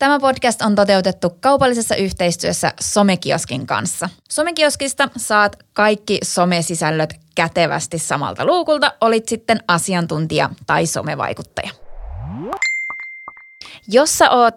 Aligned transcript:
Tämä 0.00 0.20
podcast 0.20 0.62
on 0.62 0.74
toteutettu 0.74 1.30
kaupallisessa 1.40 1.96
yhteistyössä 1.96 2.72
Somekioskin 2.80 3.66
kanssa. 3.66 4.08
Somekioskista 4.30 5.08
saat 5.16 5.56
kaikki 5.72 6.18
somesisällöt 6.22 7.14
kätevästi 7.34 7.98
samalta 7.98 8.44
luukulta, 8.44 8.92
olit 9.00 9.28
sitten 9.28 9.60
asiantuntija 9.68 10.50
tai 10.66 10.86
somevaikuttaja. 10.86 11.70
Jos 13.88 14.18
sä 14.18 14.30
oot 14.30 14.54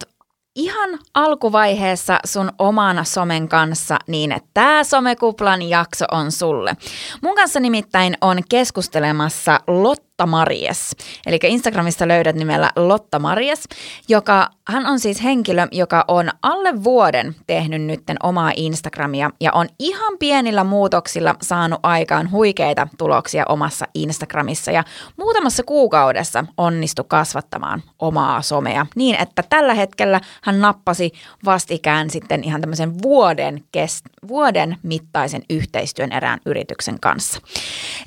ihan 0.55 0.99
alkuvaiheessa 1.13 2.19
sun 2.25 2.51
oman 2.59 3.05
somen 3.05 3.49
kanssa 3.49 3.99
niin, 4.07 4.35
tämä 4.53 4.83
somekuplan 4.83 5.61
jakso 5.61 6.05
on 6.11 6.31
sulle. 6.31 6.77
Mun 7.21 7.35
kanssa 7.35 7.59
nimittäin 7.59 8.17
on 8.21 8.37
keskustelemassa 8.49 9.59
Lotta 9.67 10.12
Lotta 10.13 10.25
Maries. 10.31 10.95
Eli 11.25 11.39
Instagramista 11.43 12.07
löydät 12.07 12.35
nimellä 12.35 12.71
Lotta 12.75 13.19
Maries, 13.19 13.63
joka 14.09 14.49
hän 14.67 14.85
on 14.85 14.99
siis 14.99 15.23
henkilö, 15.23 15.67
joka 15.71 16.05
on 16.07 16.29
alle 16.41 16.83
vuoden 16.83 17.35
tehnyt 17.47 17.81
nytten 17.81 18.17
omaa 18.23 18.51
Instagramia 18.55 19.29
ja 19.39 19.51
on 19.53 19.67
ihan 19.79 20.17
pienillä 20.19 20.63
muutoksilla 20.63 21.35
saanut 21.41 21.79
aikaan 21.83 22.31
huikeita 22.31 22.87
tuloksia 22.97 23.45
omassa 23.49 23.85
Instagramissa 23.93 24.71
ja 24.71 24.83
muutamassa 25.17 25.63
kuukaudessa 25.63 26.45
onnistu 26.57 27.03
kasvattamaan 27.03 27.83
omaa 27.99 28.41
somea 28.41 28.85
niin, 28.95 29.15
että 29.21 29.43
tällä 29.49 29.73
hetkellä 29.73 30.21
hän 30.43 30.61
nappasi 30.61 31.11
vastikään 31.45 32.09
sitten 32.09 32.43
ihan 32.43 32.61
tämmöisen 32.61 33.01
vuoden, 33.01 33.63
kest, 33.71 34.05
vuoden 34.27 34.77
mittaisen 34.83 35.41
yhteistyön 35.49 36.11
erään 36.11 36.39
yrityksen 36.45 36.99
kanssa. 36.99 37.39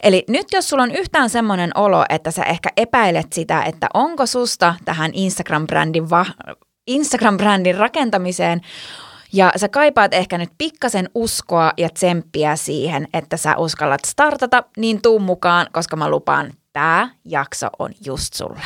Eli 0.02 0.25
nyt 0.28 0.47
jos 0.52 0.69
sulla 0.69 0.83
on 0.83 0.91
yhtään 0.91 1.30
semmoinen 1.30 1.70
olo, 1.75 1.95
että 2.09 2.30
sä 2.30 2.45
ehkä 2.45 2.68
epäilet 2.77 3.32
sitä, 3.32 3.62
että 3.62 3.88
onko 3.95 4.27
susta 4.27 4.74
tähän 4.84 5.12
Instagram-brändin, 5.14 6.10
va- 6.10 6.55
Instagram-brändin 6.91 7.78
rakentamiseen 7.78 8.60
ja 9.32 9.52
sä 9.56 9.69
kaipaat 9.69 10.14
ehkä 10.14 10.39
nyt 10.39 10.50
pikkasen 10.58 11.11
uskoa 11.14 11.72
ja 11.77 11.89
tsemppiä 11.89 12.56
siihen, 12.56 13.08
että 13.12 13.36
sä 13.36 13.56
uskallat 13.56 14.05
startata, 14.06 14.64
niin 14.77 15.02
tuu 15.02 15.19
mukaan, 15.19 15.67
koska 15.72 15.97
mä 15.97 16.11
lupaan, 16.11 16.52
tämä 16.72 17.11
jakso 17.24 17.69
on 17.78 17.91
just 18.05 18.34
sulle. 18.34 18.62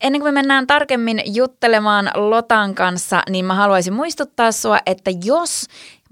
Ennen 0.00 0.20
kuin 0.20 0.34
me 0.34 0.40
mennään 0.40 0.66
tarkemmin 0.66 1.22
juttelemaan 1.26 2.10
Lotan 2.14 2.74
kanssa, 2.74 3.22
niin 3.30 3.44
mä 3.44 3.54
haluaisin 3.54 3.92
muistuttaa 3.92 4.52
sua, 4.52 4.78
että 4.86 5.10
jos 5.24 5.66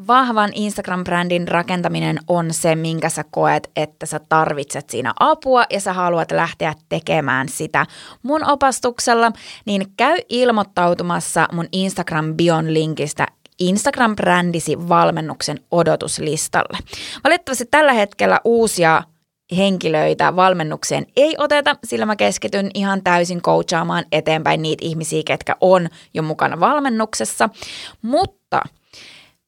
vahvan 0.07 0.51
Instagram-brändin 0.55 1.49
rakentaminen 1.49 2.19
on 2.29 2.55
se, 2.55 2.75
minkä 2.75 3.09
sä 3.09 3.25
koet, 3.31 3.71
että 3.77 4.07
sä 4.07 4.21
tarvitset 4.29 4.91
siinä 4.91 5.13
apua 5.21 5.65
ja 5.71 5.81
sä 5.81 5.93
haluat 5.93 6.33
lähteä 6.33 6.75
tekemään 6.89 7.49
sitä 7.49 7.87
mun 8.23 8.51
opastuksella, 8.51 9.33
niin 9.65 9.87
käy 9.97 10.17
ilmoittautumassa 10.29 11.49
mun 11.53 11.67
Instagram-bion 11.73 12.75
linkistä 12.75 13.27
Instagram-brändisi 13.63 14.89
valmennuksen 14.89 15.61
odotuslistalle. 15.71 16.79
Valitettavasti 17.25 17.65
tällä 17.71 17.93
hetkellä 17.93 18.41
uusia 18.45 19.03
henkilöitä 19.57 20.37
valmennukseen 20.37 21.07
ei 21.17 21.35
oteta, 21.39 21.77
sillä 21.85 22.07
mä 22.07 22.17
keskityn 22.17 22.71
ihan 22.75 23.03
täysin 23.03 23.43
coachaamaan 23.43 24.05
eteenpäin 24.13 24.63
niitä 24.63 24.87
ihmisiä, 24.87 25.23
ketkä 25.27 25.57
on 25.61 25.89
jo 26.15 26.23
mukana 26.23 26.61
valmennuksessa. 26.61 27.49
Mutta 28.03 28.63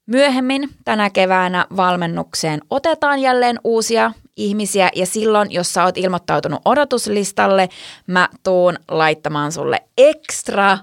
myöhemmin 0.09 0.69
tänä 0.85 1.11
keväänä 1.11 1.67
valmennukseen 1.77 2.61
otetaan 2.71 3.19
jälleen 3.19 3.61
uusia 3.65 4.13
ihmisiä 4.37 4.91
ja 4.95 5.07
silloin, 5.07 5.53
jos 5.53 5.75
sä 5.75 5.85
oot 5.85 5.99
ilmoittautunut 5.99 6.61
odotuslistalle, 6.65 7.69
mä 8.07 8.29
tuun 8.43 8.79
laittamaan 8.89 9.53
sulle 9.53 9.83
ekstra 9.99 10.79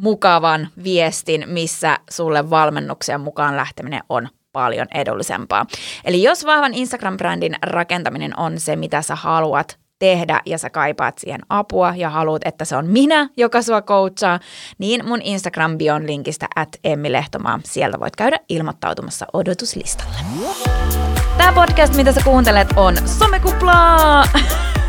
mukavan 0.00 0.68
viestin, 0.84 1.44
missä 1.46 1.98
sulle 2.10 2.50
valmennuksen 2.50 3.20
mukaan 3.20 3.56
lähteminen 3.56 4.02
on 4.08 4.28
paljon 4.52 4.86
edullisempaa. 4.94 5.66
Eli 6.04 6.22
jos 6.22 6.46
vahvan 6.46 6.72
Instagram-brändin 6.74 7.54
rakentaminen 7.62 8.38
on 8.38 8.60
se, 8.60 8.76
mitä 8.76 9.02
sä 9.02 9.14
haluat 9.14 9.78
tehdä 9.98 10.40
ja 10.46 10.58
sä 10.58 10.70
kaipaat 10.70 11.18
siihen 11.18 11.40
apua 11.48 11.94
ja 11.96 12.10
haluat, 12.10 12.42
että 12.44 12.64
se 12.64 12.76
on 12.76 12.86
minä, 12.86 13.28
joka 13.36 13.62
sua 13.62 13.82
coachaa, 13.82 14.40
niin 14.78 15.06
mun 15.06 15.20
Instagram-bion 15.22 16.06
linkistä 16.06 16.46
at 16.56 16.68
Emmi 16.84 17.12
Lehtomaa. 17.12 17.60
Sieltä 17.64 18.00
voit 18.00 18.16
käydä 18.16 18.38
ilmoittautumassa 18.48 19.26
odotuslistalle. 19.32 20.16
Tämä 21.38 21.52
podcast, 21.52 21.96
mitä 21.96 22.12
sä 22.12 22.20
kuuntelet, 22.24 22.68
on 22.76 22.96
Somekuplaa! 23.08 24.24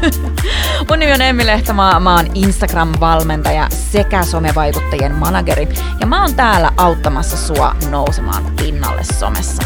Mun 0.90 1.00
nimi 1.00 1.14
on 1.14 1.22
Emmi 1.22 1.46
Lehtomaa, 1.46 2.00
mä 2.00 2.16
oon 2.16 2.26
Instagram-valmentaja 2.34 3.68
sekä 3.70 4.24
somevaikuttajien 4.24 5.16
manageri 5.16 5.68
ja 6.00 6.08
mä 6.08 6.22
oon 6.22 6.36
täällä 6.36 6.72
auttamassa 6.78 7.38
sua 7.38 7.76
nousemaan 7.90 8.44
pinnalle 8.62 9.04
somessa. 9.04 9.64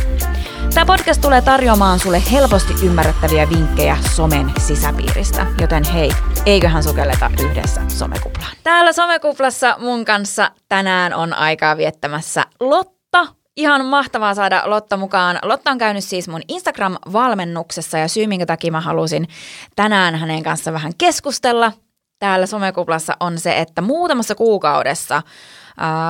Tämä 0.74 0.86
podcast 0.86 1.22
tulee 1.22 1.42
tarjoamaan 1.42 2.00
sulle 2.00 2.24
helposti 2.32 2.86
ymmärrettäviä 2.86 3.50
vinkkejä 3.50 3.98
somen 4.16 4.52
sisäpiiristä, 4.58 5.46
joten 5.62 5.84
hei, 5.84 6.12
eiköhän 6.46 6.84
sukelleta 6.84 7.32
yhdessä 7.44 7.82
somekuplaan. 7.88 8.52
Täällä 8.64 8.94
somekuplassa 8.94 9.76
mun 9.80 10.06
kanssa 10.06 10.52
tänään 10.70 11.14
on 11.14 11.34
aikaa 11.34 11.78
viettämässä 11.78 12.46
Lotta 12.60 13.28
Ihan 13.58 13.86
mahtavaa 13.86 14.36
saada 14.36 14.64
Lotta 14.66 14.98
mukaan. 14.98 15.40
Lotta 15.44 15.72
on 15.72 15.78
käynyt 15.78 16.04
siis 16.04 16.28
mun 16.28 16.42
Instagram-valmennuksessa 16.48 17.98
ja 17.98 18.08
syy, 18.08 18.28
minkä 18.28 18.46
takia 18.46 18.72
mä 18.72 18.82
halusin 18.82 19.28
tänään 19.76 20.16
hänen 20.16 20.44
kanssa 20.44 20.74
vähän 20.74 20.92
keskustella 20.98 21.72
täällä 22.20 22.46
somekuplassa 22.46 23.18
on 23.20 23.40
se, 23.40 23.58
että 23.58 23.82
muutamassa 23.82 24.36
kuukaudessa 24.36 25.22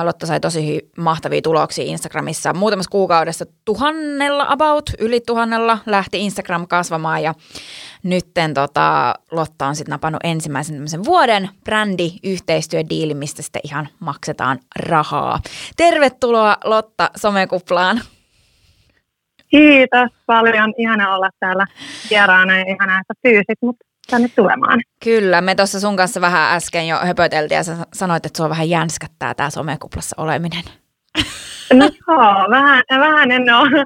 Lotta 0.04 0.26
sai 0.26 0.40
tosi 0.40 0.90
mahtavia 0.98 1.42
tuloksia 1.42 1.84
Instagramissa. 1.84 2.52
Muutamassa 2.52 2.90
kuukaudessa 2.90 3.44
tuhannella 3.64 4.46
about, 4.48 4.90
yli 4.98 5.20
tuhannella 5.20 5.78
lähti 5.86 6.20
Instagram 6.20 6.66
kasvamaan 6.68 7.22
ja 7.22 7.34
nytten 8.02 8.54
tota, 8.54 9.14
Lotta 9.30 9.66
on 9.66 9.76
sitten 9.76 9.92
napannut 9.92 10.20
ensimmäisen 10.24 10.74
tämmöisen 10.74 11.04
vuoden 11.04 11.48
brändi-yhteistyödiili, 11.64 13.14
mistä 13.14 13.42
sitten 13.42 13.62
ihan 13.64 13.88
maksetaan 14.00 14.58
rahaa. 14.76 15.40
Tervetuloa 15.76 16.56
Lotta 16.64 17.10
somekuplaan. 17.16 18.00
Kiitos 19.48 20.10
paljon. 20.26 20.74
Ihana 20.78 21.14
olla 21.14 21.30
täällä 21.40 21.66
vieraana 22.10 22.58
ja 22.58 22.64
ihana, 22.74 23.00
että 23.00 23.14
pyysit 23.22 23.58
mut 23.62 23.76
tänne 24.10 24.28
tulemaan. 24.36 24.80
Kyllä, 25.04 25.40
me 25.40 25.54
tuossa 25.54 25.80
sun 25.80 25.96
kanssa 25.96 26.20
vähän 26.20 26.56
äsken 26.56 26.88
jo 26.88 26.96
höpöteltiin 26.98 27.56
ja 27.56 27.62
sä 27.62 27.76
sanoit, 27.92 28.26
että 28.26 28.36
sua 28.36 28.48
vähän 28.48 28.68
jänskättää 28.68 29.34
tämä 29.34 29.50
somekuplassa 29.50 30.16
oleminen. 30.18 30.62
No 31.72 31.84
joo, 32.08 32.50
vähän, 32.50 32.82
vähän 32.90 33.30
en 33.30 33.54
ole, 33.54 33.84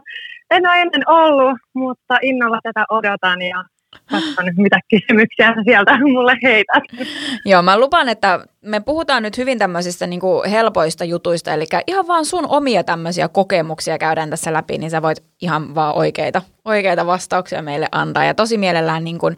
en 0.50 0.66
ole 0.69 0.81
ennen 0.81 1.09
ollut, 1.09 1.59
mutta 1.75 2.19
innolla 2.22 2.59
tätä 2.62 2.84
odotan 2.88 3.43
ja 3.43 3.65
katson, 4.10 4.44
mitä 4.56 4.81
kysymyksiä 4.91 5.54
sieltä 5.65 5.99
mulle 5.99 6.37
heität. 6.43 6.83
Joo, 7.44 7.62
mä 7.62 7.78
lupaan, 7.78 8.09
että 8.09 8.41
me 8.60 8.81
puhutaan 8.81 9.22
nyt 9.22 9.38
hyvin 9.38 9.59
tämmöisistä 9.59 10.06
niin 10.06 10.21
kuin 10.21 10.50
helpoista 10.50 11.04
jutuista, 11.04 11.53
eli 11.53 11.65
ihan 11.87 12.06
vaan 12.06 12.25
sun 12.25 12.47
omia 12.48 12.84
tämmöisiä 12.84 13.28
kokemuksia 13.28 13.98
käydään 13.98 14.31
tässä 14.31 14.53
läpi, 14.53 14.78
niin 14.78 14.91
sä 14.91 15.03
voit 15.03 15.25
ihan 15.43 15.75
vaan 15.75 15.94
oikeita, 15.94 16.43
oikeita 16.65 17.06
vastauksia 17.06 17.62
meille 17.62 17.88
antaa. 17.93 18.25
Ja 18.25 18.34
tosi 18.34 18.59
mielellään 18.59 19.04
niin 19.04 19.19
kuin, 19.19 19.37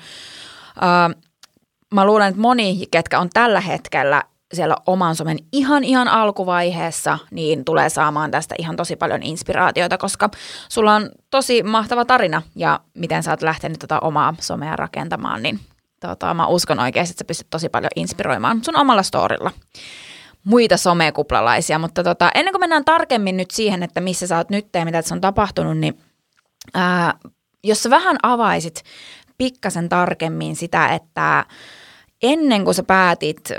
äh, 0.83 1.23
mä 1.95 2.07
luulen, 2.07 2.29
että 2.29 2.41
moni, 2.41 2.87
ketkä 2.91 3.21
on 3.21 3.31
tällä 3.35 3.61
hetkellä 3.61 4.23
siellä 4.55 4.77
oman 4.87 5.17
somen 5.17 5.39
ihan 5.53 5.85
ihan 5.85 6.09
alkuvaiheessa, 6.09 7.19
niin 7.31 7.65
tulee 7.65 7.89
saamaan 7.89 8.31
tästä 8.31 8.55
ihan 8.59 8.77
tosi 8.77 8.97
paljon 8.97 9.23
inspiraatiota, 9.23 9.99
koska 9.99 10.31
sulla 10.69 10.95
on 10.95 11.11
tosi 11.31 11.63
mahtava 11.63 12.05
tarina 12.05 12.43
ja 12.57 12.81
miten 12.95 13.23
sä 13.23 13.31
oot 13.31 13.43
lähtenyt 13.43 13.79
tota 13.79 14.01
omaa 14.01 14.35
somea 14.41 14.77
rakentamaan, 14.77 15.43
niin 15.43 15.61
tota, 16.01 16.35
mä 16.35 16.47
uskon 16.47 16.79
oikeasti, 16.79 17.13
että 17.13 17.25
sä 17.25 17.27
pystyt 17.27 17.51
tosi 17.51 17.69
paljon 17.69 17.91
inspiroimaan 17.97 18.65
sun 18.65 18.77
omalla 18.77 19.03
storilla 19.03 19.51
muita 20.45 20.77
somekuplalaisia, 20.77 21.79
mutta 21.79 22.05
tota, 22.05 22.31
ennen 22.35 22.53
kuin 22.53 22.61
mennään 22.61 22.85
tarkemmin 22.85 23.37
nyt 23.37 23.51
siihen, 23.51 23.83
että 23.83 24.01
missä 24.01 24.27
sä 24.27 24.37
oot 24.37 24.51
nyt 24.51 24.69
ja 24.75 24.85
mitä 24.85 24.99
tässä 24.99 25.15
on 25.15 25.21
tapahtunut, 25.21 25.79
niin 25.79 26.01
ää, 26.75 27.15
jos 27.65 27.83
sä 27.83 27.91
vähän 27.91 28.17
avaisit 28.23 28.83
pikkasen 29.39 29.89
tarkemmin 29.89 30.57
sitä, 30.57 30.89
että 30.89 31.45
ennen 32.23 32.65
kuin 32.65 32.75
sä 32.75 32.83
päätit 32.83 33.53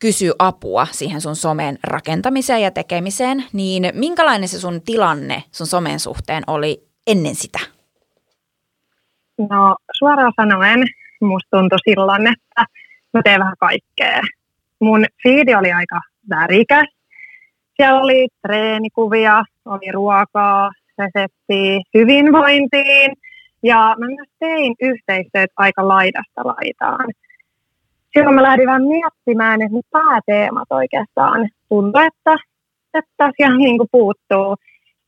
kysyä 0.00 0.32
apua 0.38 0.86
siihen 0.90 1.20
sun 1.20 1.36
somen 1.36 1.78
rakentamiseen 1.84 2.62
ja 2.62 2.70
tekemiseen, 2.70 3.44
niin 3.52 3.90
minkälainen 3.94 4.48
se 4.48 4.60
sun 4.60 4.82
tilanne 4.82 5.42
sun 5.52 5.66
somen 5.66 6.00
suhteen 6.00 6.42
oli 6.46 6.82
ennen 7.06 7.34
sitä? 7.34 7.58
No 9.38 9.76
suoraan 9.98 10.32
sanoen 10.36 10.84
musta 11.20 11.58
tuntui 11.58 11.78
silloin, 11.90 12.26
että 12.26 12.66
mä 13.14 13.22
teen 13.24 13.40
vähän 13.40 13.56
kaikkea. 13.60 14.20
Mun 14.80 15.04
fiidi 15.22 15.54
oli 15.54 15.72
aika 15.72 16.00
värikäs. 16.30 16.88
Siellä 17.76 18.00
oli 18.00 18.28
treenikuvia, 18.42 19.42
oli 19.64 19.92
ruokaa, 19.92 20.70
reseptiä 20.98 21.80
hyvinvointiin 21.94 23.12
ja 23.62 23.96
mä 23.98 24.06
myös 24.06 24.28
tein 24.38 24.74
yhteistyöt 24.80 25.50
aika 25.56 25.88
laidasta 25.88 26.40
laitaan 26.44 27.06
silloin 28.14 28.34
mä 28.34 28.42
lähdin 28.42 28.66
vähän 28.66 28.82
miettimään, 28.82 29.62
että 29.62 29.76
ne 29.76 29.80
pääteemat 29.90 30.68
oikeastaan 30.70 31.48
tuntui, 31.68 32.06
että 32.06 32.36
että 32.94 33.10
tässä 33.16 33.56
niin 33.56 33.78
kuin 33.78 33.88
puuttuu. 33.92 34.56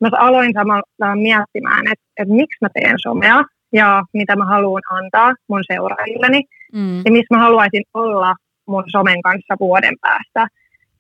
Mä 0.01 0.09
aloin 0.19 0.53
samalla 0.55 1.17
miettimään, 1.17 1.87
että, 1.87 2.05
että 2.17 2.35
miksi 2.35 2.59
mä 2.61 2.69
teen 2.75 2.95
somea 2.99 3.45
ja 3.73 4.03
mitä 4.13 4.37
mä 4.37 4.45
haluan 4.45 4.83
antaa 4.91 5.35
mun 5.49 5.65
seuraajilleni 5.73 6.43
mm. 6.73 6.99
ja 7.05 7.13
missä 7.13 7.35
mä 7.35 7.43
haluaisin 7.43 7.83
olla 7.95 8.35
mun 8.67 8.85
somen 8.87 9.23
kanssa 9.23 9.57
vuoden 9.61 9.95
päästä. 10.01 10.47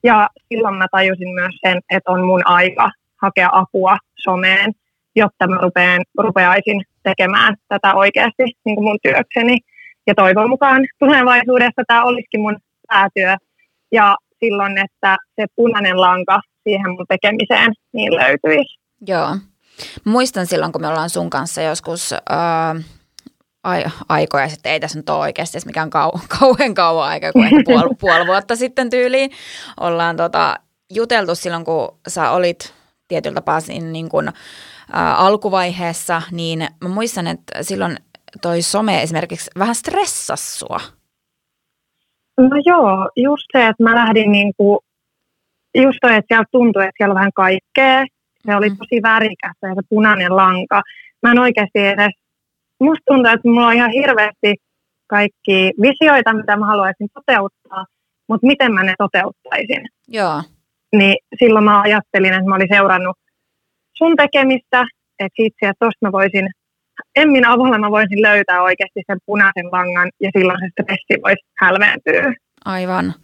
Ja 0.02 0.28
silloin 0.48 0.74
mä 0.74 0.86
tajusin 0.90 1.34
myös 1.34 1.54
sen, 1.66 1.80
että 1.90 2.12
on 2.12 2.26
mun 2.26 2.42
aika 2.44 2.90
hakea 3.22 3.48
apua 3.52 3.98
someen, 4.16 4.72
jotta 5.16 5.46
mä 5.48 5.56
rupean, 5.56 6.00
rupeaisin 6.18 6.84
tekemään 7.04 7.56
tätä 7.68 7.94
oikeasti 7.94 8.42
niin 8.64 8.76
kuin 8.76 8.84
mun 8.84 8.98
työkseni. 9.02 9.58
Ja 10.06 10.14
toivon 10.14 10.48
mukaan 10.48 10.82
tulevaisuudessa 10.98 11.82
tämä 11.86 12.04
olisikin 12.04 12.40
mun 12.40 12.56
päätyö. 12.88 13.36
Ja 13.92 14.16
silloin, 14.40 14.78
että 14.78 15.16
se 15.36 15.46
punainen 15.56 16.00
lanka 16.00 16.40
siihen 16.62 16.90
mun 16.90 17.06
tekemiseen 17.08 17.72
niin 17.92 18.16
löytyisi. 18.16 18.78
Joo. 19.06 19.36
Muistan 20.04 20.46
silloin, 20.46 20.72
kun 20.72 20.80
me 20.80 20.88
ollaan 20.88 21.10
sun 21.10 21.30
kanssa 21.30 21.62
joskus 21.62 22.12
äh, 22.12 22.84
ai, 23.64 23.84
aikoja 24.08 24.48
sitten, 24.48 24.72
ei 24.72 24.80
tässä 24.80 24.98
nyt 24.98 25.10
ole 25.10 25.18
oikeasti 25.18 25.58
mikään 25.66 25.90
kau, 25.90 26.12
kauhean 26.40 26.74
kauan 26.74 27.08
aika, 27.08 27.32
kuin 27.32 27.44
ehkä 27.44 27.62
puoli, 27.64 27.94
puoli 28.00 28.26
vuotta 28.26 28.56
sitten 28.56 28.90
tyyliin. 28.90 29.30
Ollaan 29.80 30.16
tota, 30.16 30.56
juteltu 30.92 31.34
silloin, 31.34 31.64
kun 31.64 31.98
sä 32.08 32.30
olit 32.30 32.74
tietyllä 33.08 33.34
tapaa 33.34 33.60
siinä 33.60 33.86
niin 33.86 34.08
kuin, 34.08 34.32
alkuvaiheessa, 34.92 36.22
niin 36.30 36.58
mä 36.80 36.88
muistan, 36.88 37.26
että 37.26 37.62
silloin 37.62 37.96
toi 38.42 38.62
some 38.62 39.02
esimerkiksi 39.02 39.50
vähän 39.58 39.74
stressas 39.74 40.58
sua. 40.58 40.80
No 42.38 42.56
joo, 42.64 43.10
just 43.16 43.44
se, 43.52 43.66
että 43.66 43.82
mä 43.82 43.94
lähdin 43.94 44.32
niin 44.32 44.52
kuin, 44.56 44.78
just 45.74 45.98
toi, 46.00 46.14
että 46.14 46.34
siellä 46.34 46.44
tuntui, 46.52 46.82
että 46.82 46.94
siellä 46.96 47.12
on 47.12 47.18
vähän 47.18 47.32
kaikkea. 47.34 48.04
Se 48.46 48.56
oli 48.56 48.70
mm. 48.70 48.76
tosi 48.76 49.02
värikästä 49.02 49.66
ja 49.66 49.74
se 49.74 49.80
punainen 49.88 50.36
lanka. 50.36 50.82
Mä 51.22 51.30
en 51.30 51.38
oikeasti 51.38 51.78
edes, 51.78 52.12
musta 52.80 53.02
tuntuu, 53.06 53.32
että 53.32 53.48
mulla 53.48 53.66
on 53.66 53.74
ihan 53.74 53.90
hirveästi 53.90 54.54
kaikki 55.06 55.72
visioita, 55.82 56.32
mitä 56.32 56.56
mä 56.56 56.66
haluaisin 56.66 57.08
toteuttaa, 57.14 57.84
mutta 58.28 58.46
miten 58.46 58.72
mä 58.72 58.82
ne 58.82 58.94
toteuttaisin. 58.98 59.88
Joo. 60.08 60.42
Niin 60.96 61.16
silloin 61.38 61.64
mä 61.64 61.80
ajattelin, 61.80 62.32
että 62.32 62.48
mä 62.48 62.54
olin 62.54 62.68
seurannut 62.72 63.16
sun 63.98 64.16
tekemistä, 64.16 64.84
että 65.18 65.38
itse 65.38 65.66
että 65.68 65.86
tosta 65.86 65.98
mä 66.06 66.12
voisin, 66.12 66.50
Emmin 67.16 67.46
avulla 67.46 67.78
mä 67.78 67.90
voisin 67.90 68.22
löytää 68.22 68.62
oikeasti 68.62 69.00
sen 69.06 69.18
punaisen 69.26 69.66
langan 69.72 70.10
ja 70.20 70.30
silloin 70.38 70.58
se 70.60 70.68
stressi 70.72 71.22
voisi 71.22 71.46
hälventyä. 71.60 72.34
Aivan. 72.64 73.14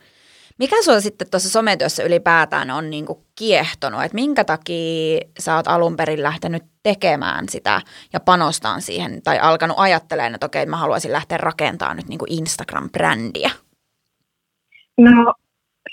Mikä 0.58 0.82
sulla 0.82 1.00
sitten 1.00 1.30
tuossa 1.30 1.50
sometyössä 1.50 2.02
ylipäätään 2.02 2.70
on 2.70 2.90
niin 2.90 3.06
kuin 3.06 3.18
kiehtonut, 3.38 4.02
että 4.02 4.14
minkä 4.14 4.44
takia 4.44 5.20
sä 5.38 5.56
oot 5.56 5.68
alun 5.68 5.96
perin 5.96 6.22
lähtenyt 6.22 6.62
tekemään 6.82 7.48
sitä 7.48 7.80
ja 8.12 8.20
panostaan 8.20 8.82
siihen 8.82 9.22
tai 9.22 9.38
alkanut 9.38 9.76
ajattelemaan, 9.78 10.34
että 10.34 10.46
okei, 10.46 10.66
mä 10.66 10.76
haluaisin 10.76 11.12
lähteä 11.12 11.38
rakentamaan 11.38 11.96
nyt 11.96 12.08
niin 12.08 12.18
kuin 12.18 12.32
Instagram-brändiä? 12.32 13.50
No 14.98 15.34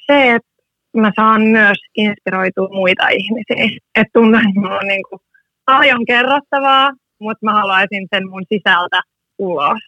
se, 0.06 0.32
että 0.36 0.57
mä 0.98 1.12
saan 1.16 1.42
myös 1.42 1.78
inspiroitua 1.96 2.70
muita 2.72 3.08
ihmisiä. 3.10 3.80
Että 3.96 4.12
tuntuu, 4.14 4.40
että 4.40 4.60
mulla 4.60 4.80
on 4.80 4.88
niin 4.88 5.04
kuin 5.10 5.22
paljon 5.66 6.06
kerrottavaa, 6.06 6.92
mutta 7.20 7.46
mä 7.46 7.54
haluaisin 7.54 8.08
sen 8.16 8.30
mun 8.30 8.44
sisältä 8.50 9.02
ulos. 9.40 9.80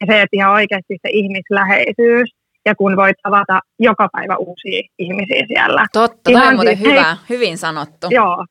Ja 0.00 0.06
se, 0.06 0.22
että 0.22 0.36
ihan 0.36 0.52
oikeasti 0.52 0.98
se 1.02 1.08
ihmisläheisyys 1.10 2.34
ja 2.64 2.74
kun 2.74 2.96
voit 2.96 3.16
tavata 3.22 3.60
joka 3.78 4.08
päivä 4.12 4.36
uusia 4.36 4.82
ihmisiä 4.98 5.44
siellä. 5.48 5.86
Totta, 5.92 6.30
tämä 6.32 6.48
on 6.48 6.54
muuten 6.54 6.76
siis, 6.76 6.88
hyvä, 6.88 7.04
hei, 7.04 7.16
hyvin 7.28 7.58
sanottu. 7.58 8.06
Joo. 8.10 8.46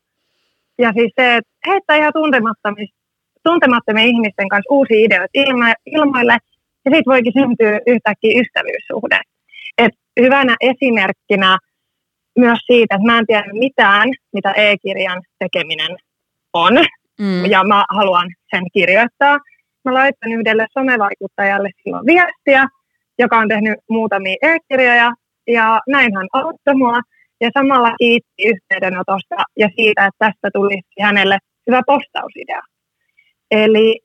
Ja 0.77 0.93
siis 0.93 1.11
se, 1.19 1.35
että 1.35 1.51
heittää 1.67 1.97
ihan 1.97 2.13
tuntemattomien 3.43 4.07
ihmisten 4.07 4.49
kanssa 4.49 4.73
uusia 4.73 5.05
ideoita 5.05 5.31
ilma, 5.33 5.73
ilmoille, 5.85 6.37
ja 6.85 6.91
sitten 6.91 7.11
voikin 7.13 7.33
syntyä 7.33 7.79
yhtäkkiä 7.87 8.41
ystävyyssuhde. 8.41 9.21
Et 9.77 9.93
hyvänä 10.19 10.55
esimerkkinä 10.61 11.57
myös 12.37 12.59
siitä, 12.65 12.95
että 12.95 13.05
mä 13.05 13.17
en 13.19 13.25
tiedä 13.25 13.43
mitään, 13.53 14.09
mitä 14.33 14.51
e-kirjan 14.51 15.21
tekeminen 15.39 15.97
on, 16.53 16.73
mm. 17.19 17.45
ja 17.45 17.63
mä 17.63 17.85
haluan 17.89 18.27
sen 18.55 18.63
kirjoittaa. 18.73 19.37
Mä 19.85 19.93
laitan 19.93 20.31
yhdelle 20.31 20.67
somevaikuttajalle 20.73 21.69
silloin 21.83 22.05
viestiä, 22.05 22.67
joka 23.19 23.37
on 23.37 23.47
tehnyt 23.47 23.79
muutamia 23.89 24.35
e-kirjoja, 24.41 25.11
ja 25.47 25.79
näin 25.87 26.15
hän 26.15 26.27
auttoi 26.33 26.75
mua, 26.75 26.99
ja 27.41 27.49
samalla 27.53 27.95
kiitti 27.97 28.43
yhteydenotosta 28.45 29.35
ja 29.57 29.69
siitä, 29.75 30.05
että 30.05 30.25
tästä 30.25 30.49
tuli 30.53 30.81
hänelle 31.01 31.37
hyvä 31.67 31.81
postausidea. 31.85 32.61
Eli 33.51 33.99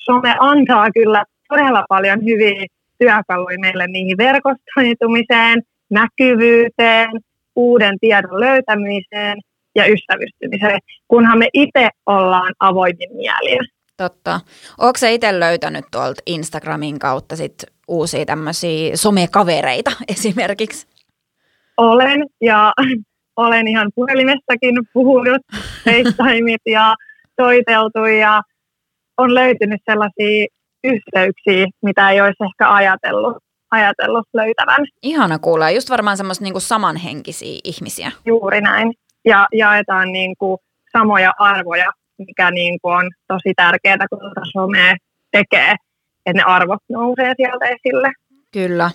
some 0.00 0.36
antaa 0.38 0.90
kyllä 0.90 1.24
todella 1.48 1.84
paljon 1.88 2.24
hyviä 2.24 2.66
työkaluja 2.98 3.58
meille 3.58 3.86
niihin 3.86 4.16
verkostoitumiseen, 4.16 5.62
näkyvyyteen, 5.90 7.10
uuden 7.56 7.98
tiedon 8.00 8.40
löytämiseen 8.40 9.38
ja 9.74 9.84
ystävystymiseen, 9.86 10.78
kunhan 11.08 11.38
me 11.38 11.48
itse 11.52 11.88
ollaan 12.06 12.52
avoimin 12.60 13.16
mielin. 13.16 13.60
Totta. 13.96 14.40
Oletko 14.78 14.98
sä 14.98 15.08
itse 15.08 15.40
löytänyt 15.40 15.84
tuolta 15.90 16.22
Instagramin 16.26 16.98
kautta 16.98 17.36
sit 17.36 17.64
uusia 17.88 18.24
tämmöisiä 18.24 18.96
somekavereita 18.96 19.90
esimerkiksi? 20.16 20.86
Olen 21.76 22.26
ja 22.40 22.72
olen 23.36 23.68
ihan 23.68 23.90
puhelimestakin 23.94 24.74
puhunut 24.92 25.42
FaceTimeit 25.84 26.62
ja 26.66 26.94
soiteltu 27.40 28.04
ja 28.04 28.42
on 29.18 29.34
löytynyt 29.34 29.80
sellaisia 29.90 30.46
yhteyksiä, 30.84 31.66
mitä 31.82 32.10
ei 32.10 32.20
olisi 32.20 32.44
ehkä 32.44 32.74
ajatellut 32.74 33.36
ajatellut 33.70 34.28
löytävän. 34.32 34.86
Ihana 35.02 35.38
kuulla. 35.38 35.70
Just 35.70 35.90
varmaan 35.90 36.16
semmoista 36.16 36.44
niin 36.44 36.60
samanhenkisiä 36.60 37.58
ihmisiä. 37.64 38.12
Juuri 38.26 38.60
näin. 38.60 38.92
Ja 39.24 39.46
jaetaan 39.52 40.12
niin 40.12 40.36
kuin 40.38 40.58
samoja 40.98 41.32
arvoja, 41.38 41.90
mikä 42.18 42.50
niin 42.50 42.78
kuin 42.82 42.96
on 42.96 43.10
tosi 43.28 43.54
tärkeää, 43.56 44.08
kun 44.10 44.18
tuota 44.18 44.40
somea 44.52 44.96
tekee, 45.32 45.74
että 46.26 46.38
ne 46.38 46.42
arvot 46.42 46.82
nousee 46.88 47.34
sieltä 47.36 47.66
esille. 47.66 48.12
Kyllä. 48.52 48.90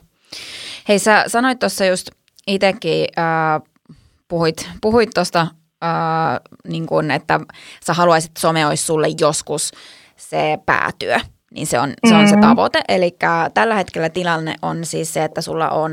Hei, 0.88 1.00
sä 1.00 1.24
sanoit 1.27 1.60
tuossa 1.60 1.86
just 1.86 2.07
itsekin, 2.48 3.07
äh, 3.18 3.62
puhuit, 4.27 4.69
puhuit 4.81 5.10
tuosta, 5.13 5.42
äh, 5.83 6.40
niin 6.68 7.11
että 7.11 7.40
sä 7.85 7.94
haluaisit, 7.94 8.30
että 8.30 8.42
some 8.42 8.66
olisi 8.66 8.85
sulle 8.85 9.07
joskus 9.19 9.71
se 10.16 10.57
päätyö 10.66 11.18
niin 11.52 11.68
se 11.68 11.80
on, 11.80 11.94
se 12.08 12.16
on 12.16 12.28
se 12.28 12.36
mm. 12.36 12.42
tavoite. 12.42 12.82
Eli 12.88 13.18
tällä 13.54 13.76
hetkellä 13.76 14.10
tilanne 14.10 14.56
on 14.62 14.86
siis 14.86 15.14
se, 15.14 15.24
että 15.24 15.42
sulla 15.42 15.70
on 15.70 15.92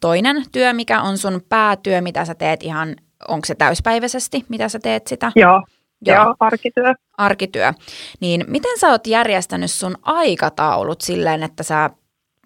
toinen 0.00 0.44
työ, 0.52 0.72
mikä 0.72 1.02
on 1.02 1.18
sun 1.18 1.40
päätyö, 1.48 2.00
mitä 2.00 2.24
sä 2.24 2.34
teet 2.34 2.62
ihan, 2.62 2.96
onko 3.28 3.44
se 3.44 3.54
täyspäiväisesti, 3.54 4.44
mitä 4.48 4.68
sä 4.68 4.78
teet 4.78 5.06
sitä? 5.06 5.32
Joo, 5.36 5.62
Joo, 6.06 6.24
Joo 6.24 6.34
arkityö. 6.40 6.94
Arkityö. 7.18 7.72
Niin 8.20 8.44
miten 8.48 8.78
sä 8.78 8.88
oot 8.88 9.06
järjestänyt 9.06 9.70
sun 9.70 9.96
aikataulut 10.02 11.00
silleen, 11.00 11.42
että 11.42 11.62
sä 11.62 11.90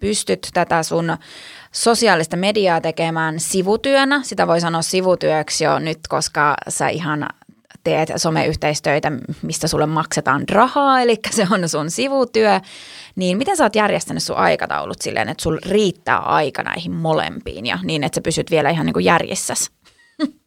pystyt 0.01 0.47
tätä 0.53 0.83
sun 0.83 1.17
sosiaalista 1.71 2.37
mediaa 2.37 2.81
tekemään 2.81 3.39
sivutyönä. 3.39 4.23
Sitä 4.23 4.47
voi 4.47 4.61
sanoa 4.61 4.81
sivutyöksi 4.81 5.63
jo 5.63 5.79
nyt, 5.79 5.99
koska 6.09 6.55
sä 6.69 6.87
ihan 6.87 7.27
teet 7.83 8.09
someyhteistöitä, 8.15 9.11
mistä 9.41 9.67
sulle 9.67 9.85
maksetaan 9.85 10.43
rahaa, 10.51 11.01
eli 11.01 11.15
se 11.29 11.47
on 11.51 11.69
sun 11.69 11.91
sivutyö, 11.91 12.59
niin 13.15 13.37
miten 13.37 13.57
sä 13.57 13.63
oot 13.63 13.75
järjestänyt 13.75 14.23
sun 14.23 14.37
aikataulut 14.37 15.01
silleen, 15.01 15.29
että 15.29 15.43
sul 15.43 15.57
riittää 15.69 16.17
aika 16.17 16.63
näihin 16.63 16.91
molempiin 16.91 17.65
ja 17.65 17.79
niin, 17.83 18.03
että 18.03 18.15
sä 18.15 18.21
pysyt 18.21 18.51
vielä 18.51 18.69
ihan 18.69 18.85
niin 18.85 18.93
kuin? 18.93 19.05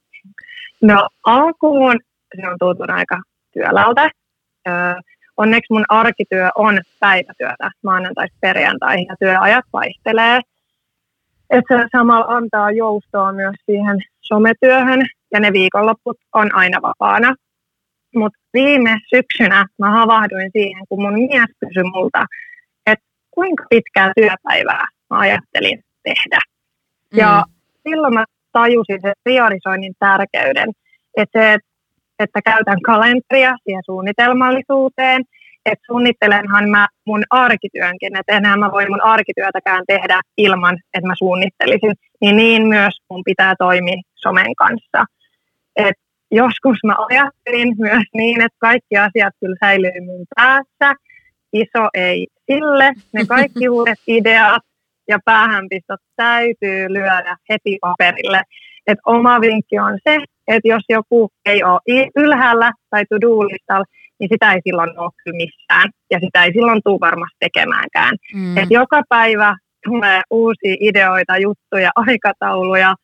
No 0.83 1.09
alkuun 1.27 2.01
se 2.37 2.49
on 2.49 2.57
tuntunut 2.59 2.91
aika 2.91 3.21
työlältä. 3.53 4.11
Onneksi 5.37 5.73
mun 5.73 5.85
arkityö 5.89 6.49
on 6.55 6.81
päivätyötä 7.01 7.71
maanantaista 7.83 8.37
perjantaihin 8.41 9.07
ja 9.09 9.17
työajat 9.19 9.65
vaihtelee. 9.73 10.41
Että 11.51 11.79
se 11.79 11.85
samalla 11.93 12.37
antaa 12.37 12.71
joustoa 12.71 13.33
myös 13.33 13.55
siihen 13.67 13.99
sometyöhön 14.21 15.07
ja 15.35 15.41
ne 15.41 15.53
viikonlopput 15.53 16.17
on 16.35 16.55
aina 16.55 16.83
vapaana. 16.83 17.35
Mutta 18.15 18.39
viime 18.53 18.99
syksynä 19.15 19.67
mä 19.79 19.91
havahduin 19.91 20.51
siihen, 20.53 20.83
kun 20.89 21.03
mun 21.03 21.15
mies 21.15 21.51
kysyi 21.61 21.85
multa, 21.93 22.27
että 22.87 23.05
kuinka 23.31 23.65
pitkää 23.71 24.13
työpäivää 24.17 24.87
mä 25.11 25.19
ajattelin 25.19 25.81
tehdä. 26.03 26.39
Mm. 27.13 27.19
Ja 27.19 27.45
silloin 27.89 28.15
mä 28.15 28.25
tajusin 28.53 29.01
sen 29.01 29.13
priorisoinnin 29.25 29.95
tärkeyden, 29.99 30.71
että 31.17 31.41
se, 31.41 31.59
että 32.19 32.41
käytän 32.45 32.83
kalenteria 32.83 33.55
siihen 33.65 33.83
suunnitelmallisuuteen, 33.87 35.23
että 35.67 35.85
suunnittelenhan 35.87 36.69
mä 36.69 36.89
mun 37.07 37.23
arkityönkin, 37.31 38.17
että 38.17 38.37
enää 38.37 38.57
mä 38.57 38.71
voin 38.71 38.91
mun 38.91 39.05
arkityötäkään 39.05 39.85
tehdä 39.87 40.21
ilman, 40.37 40.79
että 40.95 41.09
mä 41.09 41.15
suunnittelisin, 41.19 41.95
niin 42.21 42.37
niin 42.37 42.67
myös 42.67 42.95
mun 43.11 43.23
pitää 43.25 43.55
toimia 43.59 44.03
somen 44.15 44.55
kanssa. 44.55 45.05
Et 45.77 45.97
joskus 46.31 46.79
mä 46.87 46.95
ajattelin 47.11 47.75
myös 47.79 48.05
niin, 48.15 48.41
että 48.41 48.57
kaikki 48.59 48.97
asiat 48.97 49.35
kyllä 49.41 49.57
säilyy 49.61 50.01
mun 50.01 50.27
päässä. 50.37 50.95
Iso 51.53 51.89
ei 51.95 52.27
sille. 52.53 52.93
Ne 53.13 53.27
kaikki 53.29 53.69
uudet 53.69 53.99
ideat 54.19 54.63
ja 55.09 55.19
päähänpistot 55.25 56.01
täytyy 56.17 56.93
lyödä 56.93 57.37
heti 57.51 57.79
paperille. 57.81 58.43
Et 58.87 58.99
oma 59.07 59.41
vinkki 59.41 59.79
on 59.79 59.99
se, 60.09 60.19
että 60.49 60.69
jos 60.69 60.83
joku 60.89 61.31
ei 61.47 61.65
ole 61.65 62.11
ylhäällä 62.17 62.73
tai 62.91 63.05
to-do-listalla, 63.09 63.85
niin 64.21 64.29
sitä 64.33 64.53
ei 64.53 64.61
silloin 64.65 64.99
ole 64.99 65.11
kyllä 65.25 65.37
missään. 65.37 65.91
Ja 66.11 66.19
sitä 66.21 66.45
ei 66.45 66.53
silloin 66.53 66.81
tule 66.85 67.01
varmasti 67.01 67.37
tekemäänkään. 67.41 68.17
Mm. 68.35 68.59
Et 68.59 68.71
joka 68.71 69.03
päivä 69.09 69.57
tulee 69.85 70.23
uusia 70.31 70.77
ideoita, 70.81 71.39
juttuja, 71.39 71.91
aikatauluja, 71.97 72.95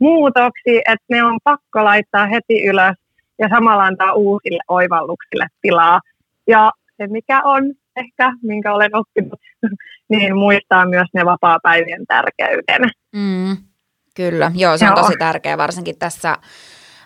muutoksia, 0.00 0.78
että 0.78 1.06
ne 1.08 1.24
on 1.24 1.38
pakko 1.44 1.84
laittaa 1.84 2.26
heti 2.26 2.64
ylös 2.64 2.96
ja 3.38 3.48
samalla 3.48 3.84
antaa 3.84 4.12
uusille 4.12 4.60
oivalluksille 4.68 5.46
tilaa. 5.62 6.00
Ja 6.46 6.72
se, 6.96 7.06
mikä 7.06 7.42
on 7.44 7.62
ehkä, 7.96 8.32
minkä 8.42 8.74
olen 8.74 8.96
oppinut, 8.96 9.40
niin 10.10 10.36
muistaa 10.36 10.86
myös 10.86 11.08
ne 11.14 11.24
vapaa-päivien 11.24 12.06
tärkeyden. 12.06 12.90
Mm, 13.12 13.56
kyllä, 14.14 14.52
joo, 14.54 14.78
se 14.78 14.84
on 14.84 14.96
joo. 14.96 15.02
tosi 15.02 15.16
tärkeä 15.18 15.58
varsinkin 15.58 15.98
tässä 15.98 16.36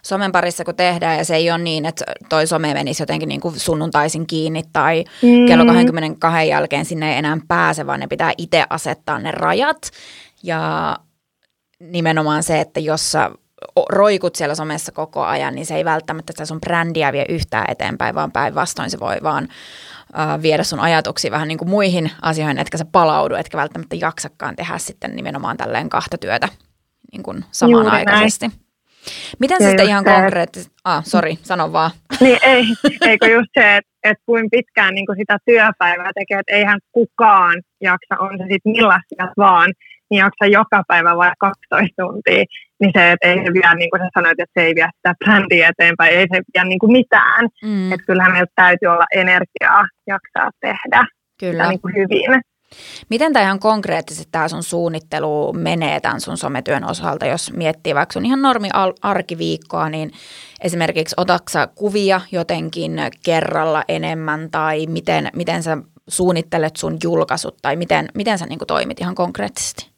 somen 0.03 0.33
parissa 0.33 0.65
kun 0.65 0.75
tehdään 0.75 1.19
ja 1.19 1.25
se 1.25 1.37
ei 1.37 1.51
ole 1.51 1.59
niin, 1.59 1.87
että 1.87 2.05
toi 2.29 2.47
some 2.47 2.75
menisi 2.75 3.03
jotenkin 3.03 3.29
niin 3.29 3.41
kuin 3.41 3.61
sunnuntaisin 3.61 4.27
kiinni 4.27 4.63
tai 4.73 5.05
mm. 5.23 5.47
kello 5.47 5.65
22 5.65 6.49
jälkeen 6.49 6.85
sinne 6.85 7.13
ei 7.13 7.19
enää 7.19 7.37
pääse, 7.49 7.87
vaan 7.87 8.01
ne 8.01 8.07
pitää 8.07 8.33
itse 8.39 8.65
asettaa 8.71 9.19
ne 9.19 9.31
rajat. 9.31 9.91
Ja 10.43 10.97
nimenomaan 11.91 12.43
se, 12.43 12.61
että 12.61 12.81
jos 12.81 13.13
sä 13.13 13.31
roikut 13.89 14.35
siellä 14.35 14.55
somessa 14.55 14.93
koko 14.93 15.23
ajan, 15.25 15.55
niin 15.55 15.67
se 15.67 15.75
ei 15.75 15.85
välttämättä 15.85 16.33
sitä 16.33 16.45
sun 16.45 16.61
brändiä 16.61 17.13
vie 17.13 17.25
yhtään 17.29 17.65
eteenpäin, 17.69 18.15
vaan 18.15 18.33
päinvastoin 18.33 18.91
se 18.91 19.01
voi 19.01 19.17
vaan 19.23 19.49
viedä 20.43 20.63
sun 20.63 20.81
ajatuksia 20.81 21.31
vähän 21.31 21.49
niin 21.49 21.59
kuin 21.59 21.71
muihin 21.71 22.11
asioihin, 22.23 22.59
etkä 22.59 22.79
sä 22.79 22.85
palaudu, 22.93 23.35
etkä 23.35 23.59
välttämättä 23.59 23.97
jaksakaan 24.01 24.57
tehdä 24.57 24.79
sitten 24.79 25.17
nimenomaan 25.17 25.57
tälleen 25.57 25.89
kahta 25.89 26.19
työtä 26.19 26.49
niin 27.13 27.23
kuin 27.23 27.45
samanaikaisesti. 27.51 28.47
Juuri 28.47 28.63
Miten 29.39 29.59
se 29.59 29.69
sitten 29.69 29.87
ihan 29.87 30.05
konkreettisesti, 30.05 30.75
ah, 30.85 31.05
sori, 31.05 31.39
sano 31.43 31.73
vaan. 31.73 31.91
Niin 32.21 32.39
ei, 32.43 32.65
eikö 33.01 33.27
just 33.27 33.51
se, 33.55 33.77
että 33.77 33.91
et 34.05 34.19
kuin 34.27 34.51
pitkään 34.51 34.95
niin 34.95 35.07
kuin 35.07 35.19
sitä 35.19 35.39
työpäivää 35.45 36.11
tekee, 36.15 36.39
että 36.39 36.53
eihän 36.53 36.79
kukaan 36.93 37.63
jaksa, 37.81 38.15
on 38.19 38.39
se 38.39 38.45
sitten 38.51 38.73
millaisia 38.73 39.33
vaan, 39.37 39.73
niin 40.13 40.25
jaksa 40.27 40.47
joka 40.47 40.83
päivä 40.89 41.17
vai 41.17 41.33
12 41.39 42.03
tuntia, 42.03 42.45
niin 42.81 42.93
se, 42.97 43.13
että 43.13 43.29
ei 43.29 43.37
se 43.37 43.53
vie, 43.55 43.75
niin 43.75 43.91
kuin 43.91 44.01
sä 44.03 44.09
sanoit, 44.15 44.41
että 44.41 44.61
se 44.61 44.67
ei 44.67 44.75
vie 44.75 44.89
sitä 44.97 45.15
brändiä 45.25 45.69
eteenpäin, 45.69 46.19
ei 46.19 46.27
se 46.33 46.43
vie 46.55 46.65
niin 46.65 46.79
kuin 46.79 46.93
mitään. 46.93 47.49
Mm. 47.65 47.93
Että 47.93 48.07
kyllähän 48.07 48.33
meillä 48.33 48.53
täytyy 48.55 48.89
olla 48.89 49.05
energiaa 49.15 49.85
jaksaa 50.07 50.51
tehdä 50.61 51.05
Kyllä. 51.41 51.69
niin 51.69 51.81
kuin 51.81 51.95
hyvin. 51.95 52.43
Miten 53.11 53.33
tämä 53.33 53.45
ihan 53.45 53.59
konkreettisesti 53.59 54.29
tämä 54.33 54.49
sun 54.49 54.63
suunnittelu 54.63 55.53
menee 55.53 56.01
tämän 56.01 56.21
sun 56.21 56.37
sometyön 56.37 56.85
osalta, 56.85 57.27
jos 57.27 57.53
miettii 57.53 57.95
vaikka 57.95 58.13
sun 58.13 58.27
ihan 58.27 58.43
normi 58.43 58.69
arkiviikkoa, 59.03 59.89
niin 59.89 60.11
esimerkiksi 60.61 61.15
otaksa 61.17 61.67
kuvia 61.67 62.21
jotenkin 62.33 62.93
kerralla 63.25 63.85
enemmän 63.89 64.51
tai 64.51 64.87
miten, 64.87 65.29
miten 65.37 65.63
sä 65.63 65.79
suunnittelet 66.09 66.77
sun 66.77 66.99
julkaisut 67.03 67.57
tai 67.63 67.77
miten, 67.77 68.09
miten 68.15 68.39
sä 68.39 68.47
niin 68.47 68.59
toimit 68.67 69.01
ihan 69.01 69.15
konkreettisesti? 69.15 69.92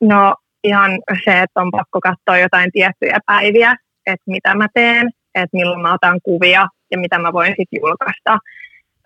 No 0.00 0.34
ihan 0.64 0.90
se, 1.24 1.40
että 1.40 1.60
on 1.60 1.70
pakko 1.70 2.00
katsoa 2.00 2.38
jotain 2.38 2.70
tiettyjä 2.72 3.18
päiviä, 3.26 3.74
että 4.06 4.24
mitä 4.26 4.54
mä 4.54 4.66
teen, 4.74 5.10
että 5.34 5.56
milloin 5.56 5.82
mä 5.82 5.94
otan 5.94 6.20
kuvia 6.22 6.68
ja 6.90 6.98
mitä 6.98 7.18
mä 7.18 7.32
voin 7.32 7.54
sitten 7.58 7.80
julkaista. 7.80 8.38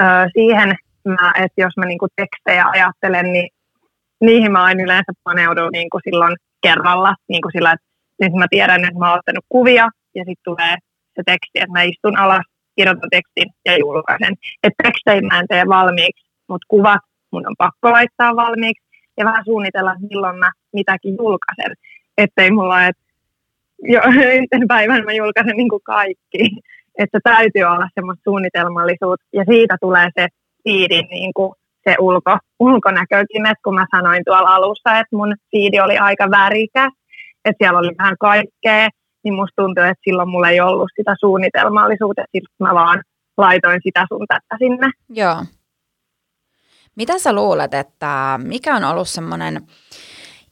Öö, 0.02 0.26
siihen 0.32 0.76
mä, 1.04 1.32
että 1.44 1.60
jos 1.62 1.72
mä 1.76 1.84
niinku 1.84 2.06
tekstejä 2.16 2.64
ajattelen, 2.66 3.32
niin 3.32 3.48
niihin 4.20 4.52
mä 4.52 4.64
aina 4.64 4.82
yleensä 4.82 5.12
paneudun 5.24 5.68
niinku 5.72 6.00
silloin 6.04 6.36
kerralla, 6.62 7.14
niinku 7.28 7.48
sillä, 7.52 7.72
että 7.72 7.86
nyt 8.20 8.32
mä 8.32 8.46
tiedän, 8.50 8.84
että 8.84 8.98
mä 8.98 9.10
oon 9.10 9.18
ottanut 9.18 9.44
kuvia 9.48 9.88
ja 10.14 10.24
sitten 10.24 10.44
tulee 10.44 10.76
se 11.14 11.22
teksti, 11.26 11.58
että 11.58 11.72
mä 11.72 11.82
istun 11.82 12.18
alas, 12.18 12.44
kirjoitan 12.76 13.10
tekstin 13.10 13.48
ja 13.64 13.78
julkaisen. 13.78 14.34
Että 14.62 14.82
tekstejä 14.82 15.20
mä 15.20 15.38
en 15.38 15.48
tee 15.48 15.64
valmiiksi, 15.66 16.30
mutta 16.48 16.66
kuvat 16.68 17.00
mun 17.32 17.46
on 17.48 17.54
pakko 17.58 17.92
laittaa 17.92 18.36
valmiiksi 18.36 18.87
ja 19.18 19.24
vähän 19.24 19.44
suunnitella, 19.44 19.96
milloin 20.10 20.38
mä 20.38 20.50
mitäkin 20.72 21.16
julkaisen. 21.18 21.72
Ettei 22.18 22.50
mulla 22.50 22.74
ole, 22.74 22.86
että 22.86 23.02
jo 23.82 24.00
päivän 24.68 25.04
mä 25.04 25.12
julkaisen 25.12 25.56
niin 25.56 25.68
kuin 25.68 25.82
kaikki. 25.84 26.50
Että 26.98 27.18
täytyy 27.24 27.62
olla 27.62 27.88
semmoista 27.94 28.22
suunnitelmallisuutta 28.24 29.26
ja 29.32 29.44
siitä 29.44 29.76
tulee 29.80 30.08
se 30.14 30.26
fiidin 30.64 31.06
niin 31.10 31.32
kuin 31.34 31.52
se 31.84 31.96
ulko, 32.00 32.38
ulkonäkökin, 32.58 33.46
että 33.46 33.62
kun 33.64 33.74
mä 33.74 33.86
sanoin 33.96 34.22
tuolla 34.24 34.54
alussa, 34.54 34.98
että 34.98 35.16
mun 35.16 35.34
fiidi 35.50 35.80
oli 35.80 35.98
aika 35.98 36.30
värikäs, 36.30 36.92
että 37.44 37.58
siellä 37.58 37.78
oli 37.78 37.92
vähän 37.98 38.16
kaikkea, 38.20 38.88
niin 39.24 39.34
musta 39.34 39.62
tuntui, 39.62 39.88
että 39.88 40.02
silloin 40.04 40.28
mulla 40.28 40.48
ei 40.48 40.60
ollut 40.60 40.90
sitä 40.96 41.14
suunnitelmallisuutta, 41.20 42.22
että 42.34 42.50
mä 42.60 42.74
vaan 42.74 43.02
laitoin 43.36 43.80
sitä 43.82 44.06
sun 44.08 44.26
tätä 44.28 44.56
sinne. 44.58 44.90
Joo. 45.08 45.44
Mitä 46.98 47.18
sä 47.18 47.32
luulet, 47.32 47.74
että 47.74 48.40
mikä 48.42 48.76
on 48.76 48.84
ollut 48.84 49.08
semmoinen 49.08 49.66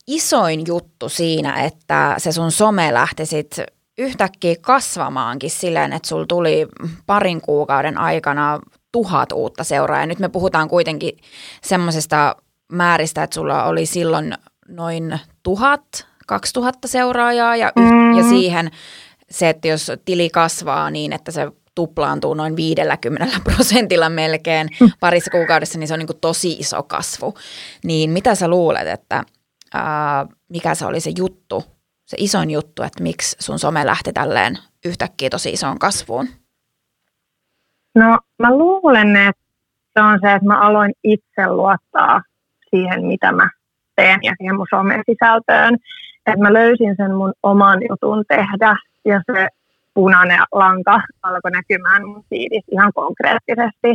isoin 0.06 0.66
juttu 0.66 1.08
siinä, 1.08 1.64
että 1.64 2.14
se 2.18 2.32
sun 2.32 2.52
some 2.52 2.94
lähti 2.94 3.26
sit 3.26 3.56
yhtäkkiä 3.98 4.54
kasvamaankin 4.60 5.50
silleen, 5.50 5.92
että 5.92 6.08
sulla 6.08 6.26
tuli 6.26 6.66
parin 7.06 7.40
kuukauden 7.40 7.98
aikana 7.98 8.60
tuhat 8.92 9.32
uutta 9.32 9.64
seuraajaa. 9.64 10.06
Nyt 10.06 10.18
me 10.18 10.28
puhutaan 10.28 10.68
kuitenkin 10.68 11.16
semmoisesta 11.62 12.36
määristä, 12.72 13.22
että 13.22 13.34
sulla 13.34 13.64
oli 13.64 13.86
silloin 13.86 14.34
noin 14.68 15.20
tuhat, 15.42 16.06
kaksi 16.26 16.52
tuhatta 16.52 16.88
seuraajaa 16.88 17.56
ja, 17.56 17.72
yh- 17.76 18.16
ja 18.16 18.22
siihen 18.28 18.70
se, 19.30 19.48
että 19.48 19.68
jos 19.68 19.92
tili 20.04 20.30
kasvaa 20.30 20.90
niin, 20.90 21.12
että 21.12 21.32
se 21.32 21.52
tuplaantuu 21.76 22.34
noin 22.34 22.56
50 22.56 23.26
prosentilla 23.44 24.08
melkein 24.08 24.68
mm. 24.80 24.88
parissa 25.00 25.30
kuukaudessa, 25.30 25.78
niin 25.78 25.88
se 25.88 25.94
on 25.94 25.98
niin 25.98 26.06
kuin 26.06 26.20
tosi 26.20 26.52
iso 26.52 26.82
kasvu. 26.82 27.34
Niin 27.84 28.10
mitä 28.10 28.34
sä 28.34 28.48
luulet, 28.48 28.88
että 28.88 29.24
ää, 29.74 30.26
mikä 30.48 30.74
se 30.74 30.86
oli 30.86 31.00
se 31.00 31.10
juttu, 31.18 31.64
se 32.06 32.16
isoin 32.20 32.50
juttu, 32.50 32.82
että 32.82 33.02
miksi 33.02 33.36
sun 33.38 33.58
some 33.58 33.86
lähti 33.86 34.12
tälleen 34.12 34.58
yhtäkkiä 34.84 35.30
tosi 35.30 35.50
isoon 35.50 35.78
kasvuun? 35.78 36.28
No 37.94 38.18
mä 38.38 38.56
luulen, 38.56 39.16
että 39.16 39.42
se 39.94 40.02
on 40.02 40.18
se, 40.22 40.32
että 40.32 40.46
mä 40.46 40.60
aloin 40.60 40.92
itse 41.04 41.46
luottaa 41.46 42.22
siihen, 42.70 43.04
mitä 43.04 43.32
mä 43.32 43.50
teen 43.96 44.20
ja 44.22 44.32
siihen 44.38 44.56
mun 44.56 44.66
somen 44.70 45.02
sisältöön. 45.10 45.74
Että 46.26 46.42
mä 46.42 46.52
löysin 46.52 46.94
sen 46.96 47.14
mun 47.14 47.32
oman 47.42 47.80
jutun 47.90 48.24
tehdä 48.28 48.76
ja 49.04 49.22
se 49.32 49.48
punainen 49.96 50.40
lanka 50.52 50.96
alkoi 51.22 51.50
näkymään 51.50 52.02
mun 52.08 52.24
fiidissä 52.30 52.72
ihan 52.72 52.92
konkreettisesti. 53.00 53.90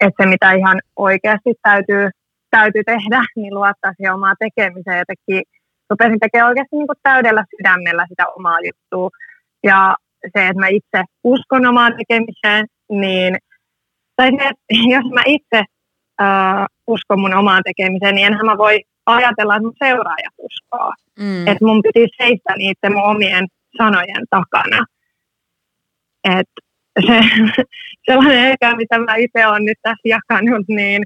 Että 0.00 0.22
se, 0.22 0.28
mitä 0.28 0.52
ihan 0.52 0.78
oikeasti 0.96 1.52
täytyy, 1.62 2.04
täytyy 2.50 2.84
tehdä, 2.84 3.20
niin 3.36 3.54
luottaa 3.54 3.92
siihen 3.96 4.14
omaa 4.14 4.34
tekemiseen. 4.44 4.98
Ja 4.98 5.04
teki, 5.12 5.42
rupesin 5.90 6.20
tekemään 6.20 6.48
oikeasti 6.48 6.76
niin 6.76 6.86
kuin 6.86 7.02
täydellä 7.02 7.44
sydämellä 7.50 8.04
sitä 8.08 8.24
omaa 8.36 8.58
juttua. 8.68 9.08
Ja 9.64 9.96
se, 10.22 10.40
että 10.48 10.60
mä 10.60 10.68
itse 10.68 11.00
uskon 11.24 11.66
omaan 11.66 11.94
tekemiseen, 12.00 12.66
niin 12.90 13.36
tai 14.16 14.30
se, 14.30 14.50
jos 14.94 15.06
mä 15.14 15.22
itse 15.26 15.60
uh, 16.22 16.66
uskon 16.94 17.20
mun 17.20 17.34
omaan 17.34 17.62
tekemiseen, 17.64 18.14
niin 18.14 18.26
enhän 18.26 18.46
mä 18.46 18.58
voi 18.58 18.80
ajatella, 19.06 19.56
että 19.56 19.66
mun 19.66 19.82
seuraajat 19.84 20.34
uskoo. 20.38 20.92
Mm. 21.18 21.46
Että 21.46 21.64
mun 21.64 21.82
piti 21.82 22.06
seistä 22.18 22.52
niiden 22.56 22.92
mun 22.92 23.10
omien 23.10 23.46
sanojen 23.78 24.24
takana. 24.30 24.84
Et 26.26 26.48
se, 27.06 27.20
sellainen 28.06 28.44
ehkä, 28.44 28.76
mitä 28.76 28.98
mä 28.98 29.14
itse 29.16 29.46
olen 29.46 29.64
nyt 29.64 29.78
tässä 29.82 30.08
jakanut, 30.08 30.68
niin 30.68 31.02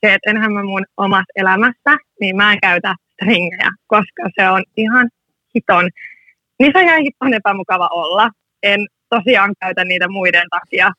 se, 0.00 0.14
että 0.14 0.30
enhän 0.30 0.52
mä 0.52 0.62
mun 0.62 0.84
omassa 0.96 1.32
elämässä, 1.36 1.96
niin 2.20 2.36
mä 2.36 2.52
en 2.52 2.60
käytä 2.60 2.94
stringejä, 3.12 3.70
koska 3.86 4.22
se 4.40 4.48
on 4.48 4.64
ihan 4.76 5.08
hiton, 5.54 5.88
niin 6.58 6.72
se 6.72 6.78
on 6.78 6.84
ihan 6.84 7.02
hiton 7.02 7.34
epämukava 7.34 7.88
olla. 7.92 8.30
En 8.62 8.86
tosiaan 9.10 9.54
käytä 9.60 9.84
niitä 9.84 10.08
muiden 10.08 10.48
takia, 10.50 10.92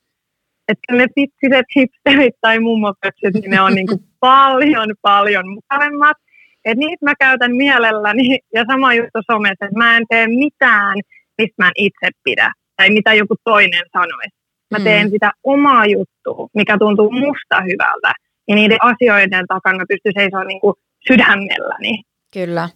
että 0.68 0.96
ne 0.96 1.08
pitkiset 1.16 1.66
hipsterit 1.76 2.36
tai 2.42 2.60
mummopöksyt, 2.60 3.34
niin 3.34 3.52
ne 3.52 3.62
on 3.62 3.74
niin 3.76 3.88
kuin 3.88 4.00
paljon, 4.20 4.94
paljon 5.02 5.50
mukavemmat. 5.50 6.18
Että 6.66 6.80
niitä 6.80 7.06
mä 7.06 7.14
käytän 7.20 7.56
mielelläni 7.56 8.40
ja 8.54 8.66
sama 8.72 8.94
juttu 8.94 9.20
somessa, 9.32 9.66
että 9.66 9.78
mä 9.78 9.98
en 9.98 10.04
tee 10.10 10.28
mitään, 10.28 10.98
mistä 11.38 11.56
mä 11.58 11.68
en 11.68 11.72
itse 11.76 12.10
pidä 12.24 12.52
tai 12.80 12.90
mitä 12.90 13.14
joku 13.14 13.36
toinen 13.44 13.86
sanoisi. 13.94 14.36
Mä 14.72 14.78
mm. 14.78 14.84
teen 14.84 15.08
mm. 15.08 15.12
sitä 15.12 15.32
omaa 15.44 15.86
juttua, 15.86 16.48
mikä 16.54 16.78
tuntuu 16.78 17.12
musta 17.12 17.62
hyvältä. 17.62 18.14
Ja 18.48 18.56
niiden 18.56 18.78
asioiden 18.82 19.46
takana 19.48 19.86
pystyy 19.90 20.12
seisomaan 20.18 20.48
niin 20.48 20.62
kuin 20.62 20.74
sydämelläni. 21.08 22.04
Kyllä. 22.34 22.70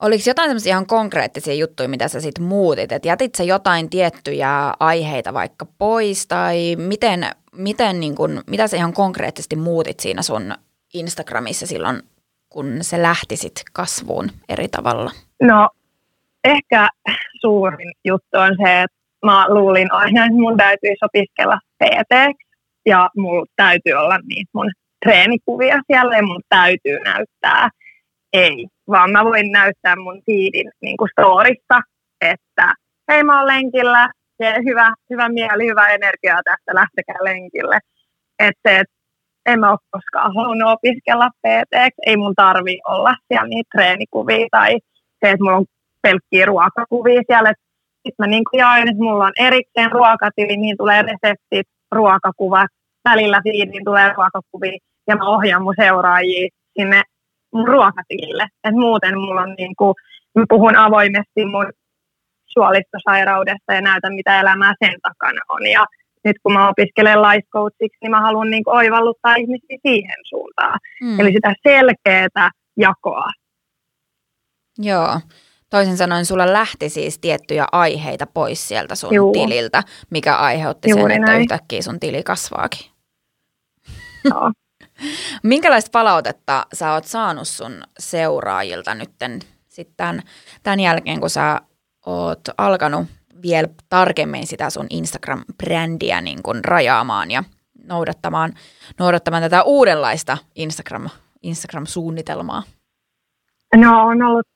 Oliko 0.00 0.22
jotain 0.26 0.48
semmoisia 0.48 0.70
ihan 0.70 0.86
konkreettisia 0.86 1.54
juttuja, 1.54 1.88
mitä 1.88 2.08
sä 2.08 2.20
sitten 2.20 2.44
muutit? 2.44 2.92
Et 2.92 3.04
jätit 3.04 3.34
sä 3.34 3.44
jotain 3.44 3.90
tiettyjä 3.90 4.74
aiheita 4.80 5.34
vaikka 5.34 5.66
pois 5.78 6.26
tai 6.26 6.76
miten, 6.76 7.26
miten 7.56 8.00
niin 8.00 8.14
kun, 8.14 8.42
mitä 8.46 8.66
sä 8.68 8.76
ihan 8.76 8.92
konkreettisesti 8.92 9.56
muutit 9.56 10.00
siinä 10.00 10.22
sun 10.22 10.54
Instagramissa 10.94 11.66
silloin, 11.66 12.02
kun 12.48 12.78
se 12.80 13.02
lähti 13.02 13.36
sit 13.36 13.62
kasvuun 13.72 14.30
eri 14.48 14.68
tavalla? 14.68 15.10
No 15.42 15.68
ehkä 16.44 16.88
suurin 17.40 17.92
juttu 18.04 18.38
on 18.38 18.56
se, 18.64 18.82
että 18.82 18.99
mä 19.26 19.46
luulin 19.48 19.92
aina, 19.92 20.24
että 20.24 20.36
mun 20.36 20.56
täytyisi 20.56 21.04
opiskella 21.04 21.58
PT 21.84 22.36
ja 22.86 23.10
mulla 23.16 23.46
täytyy 23.56 23.92
olla 23.92 24.18
niitä 24.28 24.50
mun 24.54 24.70
treenikuvia 25.04 25.80
siellä 25.86 26.16
ja 26.16 26.22
mun 26.22 26.42
täytyy 26.48 26.98
näyttää. 26.98 27.68
Ei, 28.32 28.66
vaan 28.90 29.10
mä 29.10 29.24
voin 29.24 29.52
näyttää 29.52 29.96
mun 29.96 30.22
feedin 30.26 30.70
niin 30.82 30.96
kuin 30.96 31.10
storissa, 31.12 31.80
että 32.20 32.74
hei 33.08 33.24
mä 33.24 33.38
oon 33.38 33.46
lenkillä, 33.46 34.08
hyvä, 34.64 34.94
hyvä 35.10 35.28
mieli, 35.28 35.66
hyvä 35.66 35.88
energia 35.88 36.40
tästä, 36.44 36.74
lähtekää 36.74 37.24
lenkille. 37.24 37.78
Että 38.38 38.78
et, 38.80 38.86
en 39.46 39.60
mä 39.60 39.70
ole 39.70 39.78
koskaan 39.90 40.34
halunnut 40.34 40.72
opiskella 40.72 41.28
PT, 41.28 41.74
ei 42.06 42.16
mun 42.16 42.34
tarvi 42.34 42.78
olla 42.88 43.14
siellä 43.28 43.48
niitä 43.48 43.68
treenikuvia 43.74 44.46
tai 44.50 44.78
se, 45.20 45.30
että 45.30 45.44
mulla 45.44 45.56
on 45.56 45.64
pelkkiä 46.02 46.46
ruokakuvia 46.46 47.22
siellä. 47.26 47.54
Sitten 48.02 48.14
mä 48.18 48.26
niin 48.26 48.42
jaoin, 48.52 48.88
että 48.88 49.02
mulla 49.02 49.24
on 49.24 49.32
erikseen 49.38 49.92
ruokatili, 49.92 50.56
niin 50.56 50.76
tulee 50.76 51.02
reseptit, 51.02 51.66
ruokakuvat, 51.92 52.66
välillä 53.04 53.40
feediin 53.44 53.84
tulee 53.84 54.12
ruokakuvia 54.16 54.78
ja 55.06 55.16
mä 55.16 55.28
ohjaan 55.28 55.62
mun 55.62 55.74
seuraajia 55.80 56.48
sinne 56.78 57.02
mun 57.54 57.68
ruokatilille. 57.68 58.46
Et 58.64 58.74
muuten 58.74 59.18
mulla 59.18 59.40
on 59.40 59.54
niin 59.58 59.76
kuin, 59.76 59.94
mä 60.34 60.44
puhun 60.48 60.76
avoimesti 60.76 61.46
mun 61.46 61.72
suolistosairaudesta 62.46 63.74
ja 63.74 63.80
näytän, 63.80 64.14
mitä 64.14 64.40
elämää 64.40 64.74
sen 64.84 64.96
takana 65.02 65.40
on. 65.48 65.66
Ja 65.66 65.86
nyt 66.24 66.36
kun 66.42 66.52
mä 66.52 66.68
opiskelen 66.68 67.22
life 67.22 67.48
coachiksi, 67.52 67.98
niin 68.02 68.10
mä 68.10 68.20
haluan 68.20 68.50
niin 68.50 68.62
oivalluttaa 68.66 69.34
ihmisiä 69.34 69.78
siihen 69.86 70.16
suuntaan. 70.28 70.78
Mm. 71.02 71.20
Eli 71.20 71.32
sitä 71.32 71.54
selkeää 71.68 72.50
jakoa. 72.76 73.30
Joo. 74.78 75.20
Toisin 75.70 75.96
sanoen 75.96 76.26
sulla 76.26 76.52
lähti 76.52 76.88
siis 76.88 77.18
tiettyjä 77.18 77.66
aiheita 77.72 78.26
pois 78.26 78.68
sieltä 78.68 78.94
sun 78.94 79.14
Juu. 79.14 79.32
tililtä, 79.32 79.82
mikä 80.10 80.36
aiheutti 80.36 80.90
Juuri 80.90 81.14
sen, 81.14 81.22
että 81.22 81.32
näin. 81.32 81.40
yhtäkkiä 81.40 81.82
sun 81.82 82.00
tili 82.00 82.22
kasvaakin. 82.22 82.86
Joo. 84.24 84.52
Minkälaista 85.42 85.90
palautetta 85.92 86.66
sä 86.72 86.92
oot 86.92 87.04
saanut 87.04 87.48
sun 87.48 87.82
seuraajilta 87.98 88.94
nytten 88.94 89.40
sitten 89.68 90.22
tämän 90.62 90.80
jälkeen, 90.80 91.20
kun 91.20 91.30
sä 91.30 91.60
oot 92.06 92.40
alkanut 92.58 93.06
vielä 93.42 93.68
tarkemmin 93.88 94.46
sitä 94.46 94.70
sun 94.70 94.86
Instagram-brändiä 94.90 96.20
niin 96.20 96.42
kuin 96.42 96.64
rajaamaan 96.64 97.30
ja 97.30 97.44
noudattamaan, 97.84 98.52
noudattamaan 98.98 99.42
tätä 99.42 99.62
uudenlaista 99.62 100.38
Instagram, 100.54 101.08
Instagram-suunnitelmaa? 101.42 102.62
No 103.76 104.06
on 104.06 104.22
ollut 104.22 104.46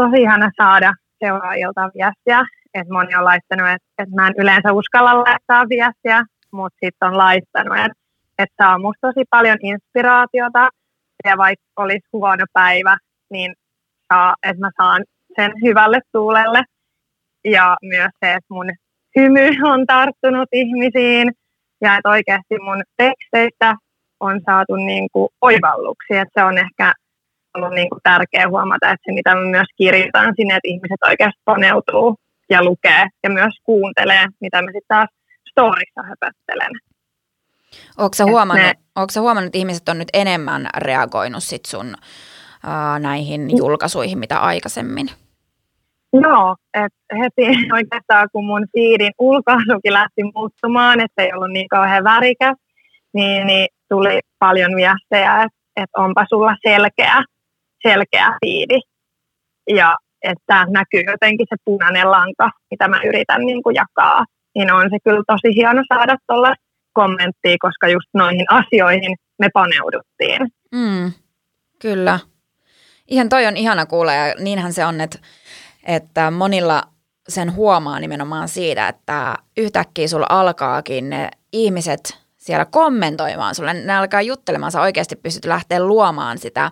tosi 0.00 0.22
ihana 0.22 0.50
saada 0.56 0.92
seuraajilta 1.18 1.90
viestiä. 1.94 2.40
Että 2.74 2.92
moni 2.92 3.14
on 3.14 3.24
laittanut, 3.24 3.68
että, 3.68 3.88
että 3.98 4.14
mä 4.14 4.26
en 4.26 4.34
yleensä 4.38 4.72
uskalla 4.72 5.14
laittaa 5.14 5.68
viestiä, 5.68 6.24
mutta 6.52 6.78
sitten 6.84 7.08
on 7.08 7.18
laittanut, 7.18 7.76
että 7.78 8.00
että 8.42 8.64
saa 8.64 8.78
musta 8.78 9.06
tosi 9.08 9.24
paljon 9.30 9.58
inspiraatiota 9.62 10.68
ja 11.24 11.36
vaikka 11.36 11.64
olisi 11.76 12.08
huono 12.12 12.44
päivä, 12.52 12.96
niin 13.30 13.54
saa, 14.12 14.34
että 14.42 14.60
mä 14.60 14.70
saan 14.76 15.04
sen 15.36 15.52
hyvälle 15.62 16.00
tuulelle. 16.12 16.62
Ja 17.44 17.76
myös 17.82 18.10
se, 18.20 18.32
että 18.32 18.54
mun 18.54 18.70
hymy 19.16 19.48
on 19.72 19.86
tarttunut 19.86 20.48
ihmisiin 20.52 21.32
ja 21.80 21.96
että 21.96 22.08
oikeasti 22.08 22.58
mun 22.62 22.82
teksteistä 22.96 23.74
on 24.20 24.40
saatu 24.46 24.76
niin 24.76 25.08
kuin 25.12 25.28
oivalluksia. 25.40 26.22
Että 26.22 26.40
se 26.40 26.44
on 26.44 26.58
ehkä 26.58 26.94
ollut 27.54 27.74
niin 27.74 27.90
kuin 27.90 28.00
tärkeä 28.02 28.48
huomata, 28.48 28.90
että 28.90 29.04
se 29.04 29.12
mitä 29.12 29.34
mä 29.34 29.40
myös 29.40 29.68
kirjoitan 29.76 30.34
sinne, 30.36 30.56
että 30.56 30.68
ihmiset 30.68 31.02
oikeasti 31.08 31.40
paneutuu 31.44 32.16
ja 32.50 32.64
lukee 32.64 33.06
ja 33.22 33.30
myös 33.30 33.54
kuuntelee, 33.62 34.26
mitä 34.40 34.62
mä 34.62 34.66
sitten 34.66 34.88
taas 34.88 35.08
storissa 35.50 36.02
höpöttelen. 36.02 36.70
Sä, 38.16 38.24
huomannut, 38.24 38.66
ne, 38.66 39.20
huomannut, 39.20 39.46
että 39.46 39.58
ihmiset 39.58 39.88
on 39.88 39.98
nyt 39.98 40.08
enemmän 40.12 40.68
reagoinut 40.76 41.42
sit 41.42 41.64
sun 41.64 41.86
uh, 41.86 43.00
näihin 43.00 43.56
julkaisuihin, 43.56 44.18
mitä 44.18 44.38
aikaisemmin? 44.38 45.10
Joo, 46.12 46.56
että 46.74 47.16
heti 47.22 47.58
oikeastaan 47.78 48.28
kun 48.32 48.44
mun 48.44 48.66
feedin 48.72 49.12
ulkoasukin 49.18 49.92
lähti 49.92 50.22
muuttumaan, 50.34 51.00
että 51.00 51.22
ei 51.22 51.32
ollut 51.32 51.50
niin 51.52 51.68
kauhean 51.68 52.04
värikäs, 52.04 52.56
niin, 53.12 53.46
niin 53.46 53.68
tuli 53.88 54.20
paljon 54.38 54.76
viestejä, 54.76 55.42
että, 55.42 55.58
että 55.76 56.00
onpa 56.00 56.24
sulla 56.28 56.54
selkeä, 56.68 57.24
selkeä 57.82 58.36
fiidi. 58.40 58.80
Ja 59.68 59.96
että 60.22 60.66
näkyy 60.70 61.02
jotenkin 61.06 61.46
se 61.50 61.56
punainen 61.64 62.10
lanka, 62.10 62.50
mitä 62.70 62.88
mä 62.88 63.00
yritän 63.04 63.40
niin 63.40 63.62
kuin 63.62 63.74
jakaa. 63.74 64.24
Niin 64.54 64.72
on 64.72 64.90
se 64.90 64.96
kyllä 65.04 65.22
tosi 65.26 65.54
hieno 65.54 65.82
saada 65.94 66.16
tuolla 66.26 66.54
kommenttia, 66.92 67.56
koska 67.60 67.88
just 67.88 68.08
noihin 68.14 68.46
asioihin 68.50 69.16
me 69.38 69.48
paneuduttiin. 69.54 70.40
Mm, 70.74 71.12
kyllä. 71.78 72.18
Ihan 73.08 73.28
toi 73.28 73.46
on 73.46 73.56
ihana 73.56 73.86
kuulla 73.86 74.12
ja 74.12 74.34
niinhän 74.38 74.72
se 74.72 74.86
on, 74.86 75.00
että, 75.00 75.18
että 75.86 76.30
monilla 76.30 76.82
sen 77.28 77.54
huomaa 77.54 78.00
nimenomaan 78.00 78.48
siitä, 78.48 78.88
että 78.88 79.34
yhtäkkiä 79.56 80.08
sulla 80.08 80.26
alkaakin 80.28 81.10
ne 81.10 81.30
ihmiset 81.52 82.18
siellä 82.36 82.64
kommentoimaan 82.64 83.54
sulle, 83.54 83.74
ne 83.74 83.96
alkaa 83.96 84.22
juttelemaan, 84.22 84.72
sä 84.72 84.80
oikeasti 84.80 85.16
pystyt 85.16 85.44
lähteä 85.44 85.86
luomaan 85.86 86.38
sitä 86.38 86.70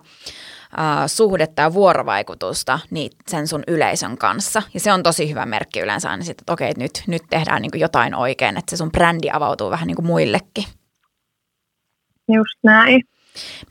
uh, 0.77 1.07
suhdetta 1.07 1.61
ja 1.61 1.73
vuorovaikutusta 1.73 2.79
niin 2.89 3.11
sen 3.27 3.47
sun 3.47 3.63
yleisön 3.67 4.17
kanssa. 4.17 4.61
Ja 4.73 4.79
se 4.79 4.93
on 4.93 5.03
tosi 5.03 5.29
hyvä 5.29 5.45
merkki 5.45 5.79
yleensä 5.79 6.09
aina 6.09 6.23
sitten, 6.23 6.43
että 6.43 6.53
okei, 6.53 6.73
nyt, 6.77 7.03
nyt 7.07 7.21
tehdään 7.29 7.61
niin 7.61 7.71
kuin 7.71 7.81
jotain 7.81 8.15
oikein, 8.15 8.57
että 8.57 8.69
se 8.69 8.77
sun 8.77 8.91
brändi 8.91 9.29
avautuu 9.33 9.69
vähän 9.69 9.87
niin 9.87 9.95
kuin 9.95 10.05
muillekin. 10.05 10.65
Just 12.27 12.59
näin. 12.63 13.01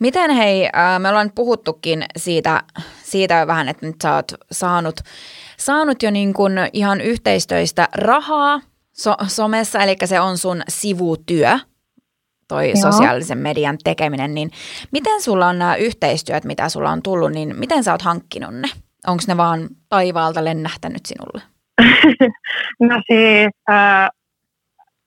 Miten 0.00 0.30
hei, 0.30 0.68
me 0.98 1.08
ollaan 1.08 1.32
puhuttukin 1.34 2.04
siitä, 2.16 2.62
siitä 3.02 3.46
vähän, 3.46 3.68
että 3.68 3.86
nyt 3.86 3.96
sä 4.02 4.14
oot 4.14 4.32
saanut, 4.52 5.00
saanut 5.56 6.02
jo 6.02 6.10
niin 6.10 6.34
kuin 6.34 6.52
ihan 6.72 7.00
yhteistöistä 7.00 7.88
rahaa 7.94 8.60
so, 8.92 9.14
somessa, 9.26 9.78
eli 9.78 9.96
se 10.04 10.20
on 10.20 10.38
sun 10.38 10.62
sivutyö, 10.68 11.58
toi 12.48 12.68
Joo. 12.68 12.92
sosiaalisen 12.92 13.38
median 13.38 13.78
tekeminen, 13.84 14.34
niin 14.34 14.50
miten 14.92 15.22
sulla 15.22 15.46
on 15.46 15.58
nämä 15.58 15.76
yhteistyöt, 15.76 16.44
mitä 16.44 16.68
sulla 16.68 16.90
on 16.90 17.02
tullut, 17.02 17.32
niin 17.32 17.54
miten 17.58 17.84
sä 17.84 17.92
oot 17.92 18.02
hankkinut 18.02 18.54
ne? 18.54 18.68
Onko 19.06 19.22
ne 19.28 19.36
vaan 19.36 19.68
taivaalta 19.88 20.44
lennähtänyt 20.44 21.06
sinulle? 21.06 21.42
no 22.90 23.02
siis 23.06 23.50
äh, 23.70 24.08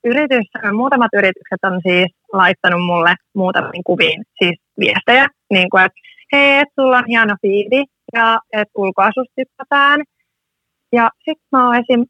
yritys, 0.03 0.45
muutamat 0.73 1.13
yritykset 1.13 1.59
on 1.63 1.81
siis 1.87 2.11
laittanut 2.33 2.85
mulle 2.85 3.15
muutamiin 3.35 3.83
kuviin 3.83 4.23
siis 4.43 4.59
viestejä, 4.79 5.27
niin 5.49 5.69
kuin, 5.69 5.83
että 5.83 5.99
hei, 6.33 6.57
et 6.57 6.67
sulla 6.79 6.97
on 6.97 7.03
hieno 7.07 7.35
fiidi 7.41 7.83
ja 8.13 8.39
että 8.53 8.71
ulkoasustyttätään. 8.77 10.01
Ja 10.91 11.09
sitten 11.17 11.47
mä 11.51 11.67
oon 11.67 11.75
esim. 11.75 12.05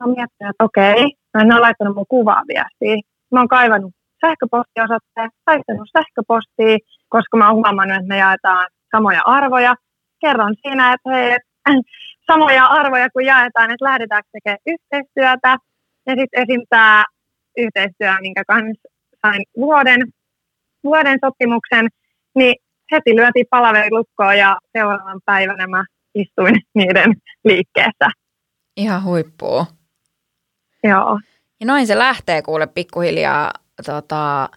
Mä 0.00 0.06
miettinyt, 0.06 0.50
että 0.50 0.64
okei, 0.64 0.92
okay, 0.92 1.44
ne 1.44 1.54
on 1.54 1.60
laittanut 1.60 1.96
mun 1.96 2.06
kuvaa 2.08 2.42
viestiä. 2.48 3.02
Mä 3.32 3.40
oon 3.40 3.48
kaivannut 3.48 3.92
sähköpostiosoitteen, 4.26 5.30
laittanut 5.46 5.88
sähköpostia, 5.96 6.78
koska 7.08 7.36
mä 7.36 7.46
oon 7.46 7.56
huomannut, 7.56 7.96
että 7.96 8.08
me 8.08 8.16
jaetaan 8.16 8.66
samoja 8.96 9.22
arvoja. 9.24 9.74
Kerron 10.20 10.54
siinä, 10.62 10.92
että 10.92 11.10
hei, 11.10 11.36
samoja 12.30 12.66
arvoja 12.66 13.10
kun 13.10 13.24
jaetaan, 13.24 13.70
että 13.70 13.84
lähdetäänkö 13.84 14.28
tekemään 14.32 14.58
yhteistyötä. 14.66 15.56
Ja 16.06 16.12
sitten 16.18 16.42
esim. 16.42 16.60
tämä 16.68 17.04
yhteistyö, 17.56 18.14
minkä 18.20 18.42
kanssa 18.46 18.88
sain 19.26 19.42
vuoden, 19.56 20.00
vuoden 20.84 21.18
sopimuksen, 21.24 21.88
niin 22.34 22.54
heti 22.92 23.16
lyötiin 23.16 23.46
palaveri 23.50 23.90
lukkoon 23.90 24.38
ja 24.38 24.58
seuraavan 24.72 25.20
päivänä 25.24 25.66
mä 25.66 25.84
istuin 26.14 26.54
niiden 26.78 27.12
liikkeessä. 27.44 28.08
Ihan 28.76 29.04
huippuu. 29.04 29.66
Joo. 30.84 31.20
Ja 31.60 31.66
noin 31.66 31.86
se 31.86 31.98
lähtee 31.98 32.42
kuule 32.42 32.66
pikkuhiljaa 32.66 33.50
tota, 33.86 34.48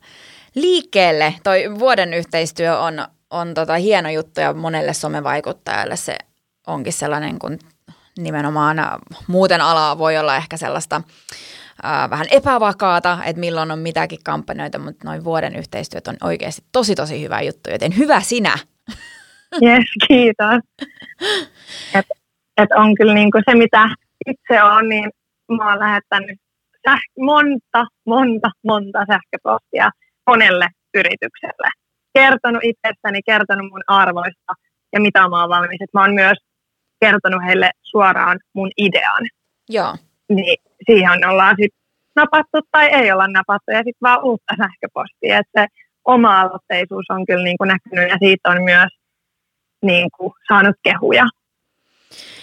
liikkeelle. 0.55 1.33
Toi 1.43 1.79
vuoden 1.79 2.13
yhteistyö 2.13 2.79
on, 2.79 3.07
on 3.29 3.53
tota 3.53 3.73
hieno 3.73 4.09
juttu 4.09 4.41
ja 4.41 4.53
monelle 4.53 4.93
somevaikuttajalle 4.93 5.95
se 5.95 6.17
onkin 6.67 6.93
sellainen, 6.93 7.39
kun 7.39 7.59
nimenomaan 8.17 8.77
muuten 9.27 9.61
alaa 9.61 9.97
voi 9.97 10.17
olla 10.17 10.35
ehkä 10.35 10.57
sellaista 10.57 11.01
äh, 11.85 12.09
vähän 12.09 12.27
epävakaata, 12.31 13.17
että 13.25 13.39
milloin 13.39 13.71
on 13.71 13.79
mitäkin 13.79 14.19
kampanjoita, 14.23 14.79
mutta 14.79 15.07
noin 15.07 15.23
vuoden 15.23 15.55
yhteistyöt 15.55 16.07
on 16.07 16.15
oikeasti 16.23 16.63
tosi 16.71 16.95
tosi 16.95 17.21
hyvä 17.21 17.41
juttu, 17.41 17.69
joten 17.69 17.97
hyvä 17.97 18.19
sinä. 18.19 18.53
Yes, 19.63 19.85
kiitos. 20.07 20.59
Et 21.95 22.05
että 22.57 22.75
on 22.75 22.95
kyllä 22.95 23.13
niin 23.13 23.31
kuin 23.31 23.43
se, 23.49 23.57
mitä 23.57 23.89
itse 24.27 24.63
on, 24.63 24.89
niin 24.89 25.09
mä 25.57 25.69
oon 25.69 25.79
lähettänyt 25.79 26.39
säh- 26.89 27.11
monta, 27.19 27.85
monta, 28.05 28.49
monta 28.63 28.99
sähköpostia 29.07 29.89
monelle 30.27 30.67
yritykselle. 30.93 31.69
Kertonut 32.13 32.63
itsestäni, 32.63 33.19
kertonut 33.25 33.71
mun 33.71 33.83
arvoista 33.87 34.53
ja 34.93 35.01
mitä 35.01 35.29
mä 35.29 35.41
oon 35.41 35.49
valmis. 35.49 35.81
Et 35.81 35.93
mä 35.93 36.01
oon 36.01 36.13
myös 36.13 36.37
kertonut 36.99 37.41
heille 37.45 37.71
suoraan 37.81 38.39
mun 38.53 38.71
idean. 38.77 39.23
Joo. 39.69 39.95
Niin 40.29 40.57
siihen 40.85 41.29
ollaan 41.29 41.55
sitten 41.59 41.79
napattu 42.15 42.59
tai 42.71 42.85
ei 42.85 43.11
olla 43.11 43.27
napattu 43.27 43.71
ja 43.71 43.77
sitten 43.77 44.01
vaan 44.01 44.23
uutta 44.23 44.53
sähköpostia. 44.57 45.39
Että 45.39 45.61
se 45.61 45.67
oma-aloitteisuus 46.05 47.05
on 47.09 47.25
kyllä 47.25 47.43
niin 47.43 47.57
kuin 47.57 47.67
näkynyt 47.67 48.09
ja 48.09 48.17
siitä 48.19 48.49
on 48.49 48.63
myös 48.63 48.91
niin 49.81 50.07
kuin 50.17 50.33
saanut 50.47 50.75
kehuja. 50.83 51.25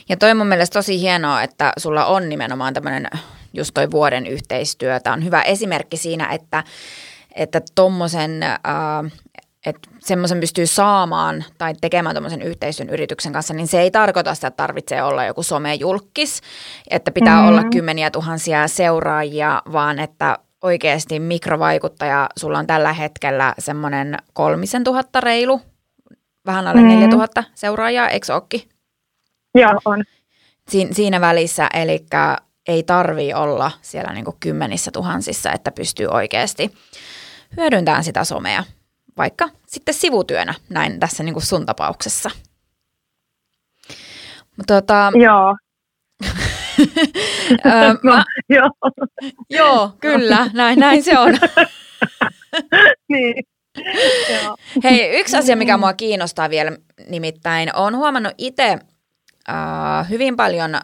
Ja 0.08 0.16
toi 0.16 0.34
mun 0.34 0.46
mielestä 0.46 0.78
tosi 0.78 1.00
hienoa, 1.00 1.42
että 1.42 1.72
sulla 1.76 2.06
on 2.06 2.28
nimenomaan 2.28 2.74
tämmöinen 2.74 3.06
just 3.52 3.70
toi 3.74 3.90
vuoden 3.90 4.26
yhteistyö. 4.26 5.00
Tämä 5.00 5.14
on 5.14 5.24
hyvä 5.24 5.42
esimerkki 5.42 5.96
siinä, 5.96 6.28
että, 6.28 6.64
että 7.34 7.60
tommosen, 7.74 8.42
äh, 8.42 8.60
että 9.66 9.90
semmoisen 9.98 10.40
pystyy 10.40 10.66
saamaan 10.66 11.44
tai 11.58 11.74
tekemään 11.80 12.14
tuommoisen 12.14 12.42
yhteistyön 12.42 12.88
yrityksen 12.88 13.32
kanssa, 13.32 13.54
niin 13.54 13.66
se 13.66 13.80
ei 13.80 13.90
tarkoita 13.90 14.34
sitä, 14.34 14.46
että 14.46 14.56
tarvitsee 14.56 15.02
olla 15.02 15.24
joku 15.24 15.42
somejulkis, 15.42 16.40
että 16.90 17.10
pitää 17.10 17.34
mm-hmm. 17.34 17.48
olla 17.48 17.64
kymmeniä 17.64 18.10
tuhansia 18.10 18.68
seuraajia, 18.68 19.62
vaan 19.72 19.98
että 19.98 20.38
oikeasti 20.62 21.20
mikrovaikuttaja, 21.20 22.28
sulla 22.36 22.58
on 22.58 22.66
tällä 22.66 22.92
hetkellä 22.92 23.54
semmoinen 23.58 24.16
kolmisen 24.32 24.84
tuhatta 24.84 25.20
reilu, 25.20 25.60
vähän 26.46 26.66
alle 26.66 26.82
neljä 26.82 26.96
mm-hmm. 26.96 27.10
tuhatta 27.10 27.44
seuraajaa, 27.54 28.08
eikö 28.08 28.34
ookin? 28.34 28.62
Joo, 29.54 29.80
on. 29.84 30.04
Siin, 30.68 30.94
siinä 30.94 31.20
välissä, 31.20 31.68
eli 31.74 32.06
ei 32.68 32.82
tarvi 32.82 33.34
olla 33.34 33.70
siellä 33.82 34.12
niin 34.12 34.24
kymmenissä 34.40 34.90
tuhansissa, 34.90 35.52
että 35.52 35.70
pystyy 35.70 36.06
oikeasti 36.06 36.74
hyödyntämään 37.56 38.04
sitä 38.04 38.24
somea, 38.24 38.64
vaikka 39.16 39.48
sitten 39.66 39.94
sivutyönä, 39.94 40.54
näin 40.68 41.00
tässä 41.00 41.22
niin 41.22 41.42
sun 41.42 41.66
tapauksessa. 41.66 42.30
Tota, 44.66 45.12
Joo. 45.14 45.56
no, 47.64 47.98
mä, 48.02 48.24
joo. 48.48 48.70
joo, 49.50 49.90
kyllä, 50.00 50.50
näin, 50.52 50.78
näin 50.78 51.02
se 51.02 51.18
on. 51.18 51.38
niin. 53.12 53.44
Hei, 54.84 55.20
yksi 55.20 55.36
asia, 55.36 55.56
mikä 55.56 55.76
mua 55.76 55.92
kiinnostaa 55.92 56.50
vielä 56.50 56.72
nimittäin, 57.08 57.76
on 57.76 57.96
huomannut 57.96 58.34
itse 58.38 58.78
äh, 59.48 60.08
hyvin 60.10 60.36
paljon 60.36 60.80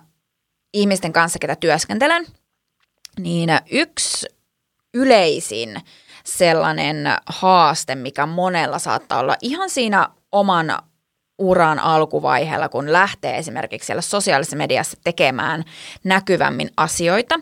ihmisten 0.74 1.12
kanssa, 1.12 1.38
ketä 1.38 1.56
työskentelen, 1.56 2.26
niin 3.18 3.50
yksi 3.70 4.26
yleisin 4.94 5.80
sellainen 6.24 6.96
haaste, 7.26 7.94
mikä 7.94 8.26
monella 8.26 8.78
saattaa 8.78 9.20
olla 9.20 9.36
ihan 9.42 9.70
siinä 9.70 10.08
oman 10.32 10.78
uran 11.38 11.78
alkuvaiheella, 11.78 12.68
kun 12.68 12.92
lähtee 12.92 13.38
esimerkiksi 13.38 13.86
siellä 13.86 14.02
sosiaalisessa 14.02 14.56
mediassa 14.56 14.98
tekemään 15.04 15.64
näkyvämmin 16.04 16.70
asioita, 16.76 17.40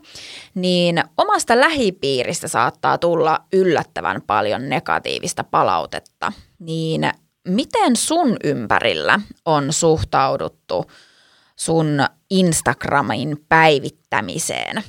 niin 0.55 1.05
omasta 1.17 1.61
lähipiiristä 1.61 2.49
saattaa 2.49 2.99
tulla 2.99 3.41
yllättävän 3.53 4.23
paljon 4.23 4.69
negatiivista 4.69 5.45
palautetta. 5.45 6.33
Niin 6.59 7.11
miten 7.49 7.97
sun 7.97 8.37
ympärillä 8.45 9.21
on 9.45 9.73
suhtauduttu 9.73 10.91
sun 11.57 11.87
Instagramin 12.31 13.37
päivittämiseen 13.49 14.83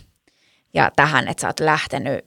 ja 0.73 0.91
tähän, 0.95 1.27
että 1.27 1.41
sä 1.41 1.47
oot 1.47 1.59
lähtenyt 1.59 2.25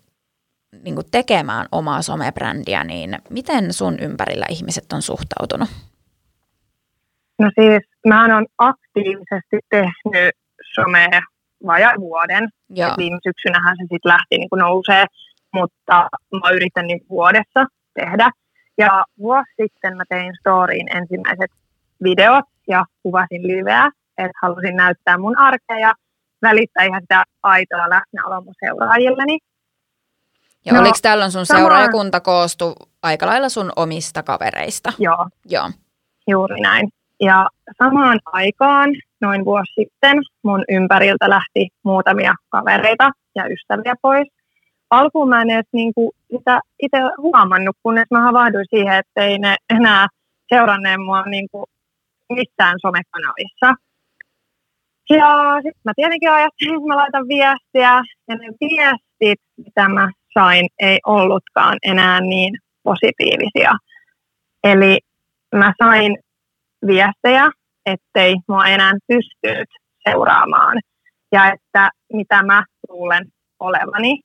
niin 0.84 0.96
tekemään 1.10 1.66
omaa 1.72 2.02
somebrändiä, 2.02 2.84
niin 2.84 3.18
miten 3.30 3.72
sun 3.72 3.98
ympärillä 4.00 4.46
ihmiset 4.48 4.92
on 4.92 5.02
suhtautunut? 5.02 5.68
No 7.38 7.50
siis, 7.60 7.82
mä 8.06 8.34
oon 8.34 8.46
aktiivisesti 8.58 9.58
tehnyt 9.70 10.34
somea 10.74 11.20
vajaa 11.66 11.94
vuoden. 11.98 12.48
Joo. 12.70 12.94
Viime 12.98 13.18
syksynähän 13.22 13.76
se 13.76 13.82
sitten 13.82 14.08
lähti 14.12 14.38
niin 14.38 14.48
nousee, 14.56 15.04
mutta 15.54 16.08
mä 16.32 16.50
yritän 16.50 16.86
niin 16.86 17.00
vuodessa 17.08 17.66
tehdä. 17.94 18.30
Ja 18.78 19.04
vuosi 19.18 19.50
sitten 19.62 19.96
mä 19.96 20.04
tein 20.08 20.32
storyin 20.40 20.96
ensimmäiset 20.96 21.50
videot 22.02 22.44
ja 22.68 22.84
kuvasin 23.02 23.42
liveä, 23.42 23.90
että 24.24 24.38
halusin 24.42 24.76
näyttää 24.76 25.18
mun 25.18 25.38
arkea 25.38 25.78
ja 25.78 25.94
välittää 26.42 26.84
ihan 26.84 27.00
sitä 27.00 27.24
aitoa 27.42 27.90
läsnäoloa 27.90 28.40
mun 28.40 28.54
seuraajilleni. 28.64 29.38
Ja 30.64 30.72
no, 30.72 30.80
oliko 30.80 30.98
tällöin 31.02 31.32
sun 31.32 31.46
sama... 31.46 31.60
seuraajakunta 31.60 32.20
koostu 32.20 32.74
aika 33.02 33.26
lailla 33.26 33.48
sun 33.48 33.72
omista 33.76 34.22
kavereista? 34.22 34.92
Joo. 34.98 35.28
Joo. 35.48 35.70
Juuri 36.28 36.60
näin. 36.60 36.88
Ja 37.20 37.46
samaan 37.78 38.20
aikaan, 38.26 38.90
noin 39.20 39.44
vuosi 39.44 39.72
sitten, 39.74 40.18
mun 40.42 40.64
ympäriltä 40.68 41.30
lähti 41.30 41.68
muutamia 41.82 42.34
kavereita 42.48 43.10
ja 43.34 43.44
ystäviä 43.46 43.94
pois. 44.02 44.28
Alkuun 44.90 45.28
mä 45.28 45.42
en 45.42 45.50
edes 45.50 45.66
niin 45.72 45.94
kuin 45.94 46.10
sitä 46.36 46.60
itse 46.82 46.98
huomannut, 47.18 47.76
kunnes 47.82 48.06
mä 48.10 48.22
havahduin 48.22 48.66
siihen, 48.70 48.94
että 48.94 49.24
ei 49.24 49.38
ne 49.38 49.56
enää 49.70 50.06
seuranneen 50.48 51.00
mua 51.00 51.22
niin 51.22 51.48
kuin 51.52 51.64
missään 52.32 52.76
somekanavissa. 52.82 53.74
Ja 55.10 55.54
sitten 55.56 55.80
mä 55.84 55.92
tietenkin 55.96 56.32
ajattelin, 56.32 56.74
että 56.74 56.88
mä 56.88 56.96
laitan 56.96 57.28
viestiä, 57.28 58.02
ja 58.28 58.36
ne 58.36 58.46
viestit, 58.60 59.40
mitä 59.56 59.88
mä 59.88 60.10
sain, 60.34 60.68
ei 60.78 60.98
ollutkaan 61.06 61.78
enää 61.82 62.20
niin 62.20 62.54
positiivisia. 62.82 63.72
Eli 64.64 64.98
mä 65.54 65.72
sain 65.84 66.18
viestejä, 66.86 67.50
ettei 67.86 68.36
mua 68.48 68.66
enää 68.66 68.92
pystynyt 69.08 69.68
seuraamaan 70.08 70.78
ja 71.32 71.52
että 71.52 71.90
mitä 72.12 72.42
mä 72.42 72.64
luulen 72.88 73.26
olevani. 73.60 74.20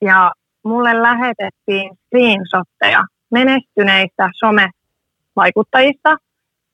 Ja 0.00 0.32
mulle 0.64 1.02
lähetettiin 1.02 1.90
screenshotteja 2.06 3.04
menestyneistä 3.30 4.30
somevaikuttajista, 4.34 6.16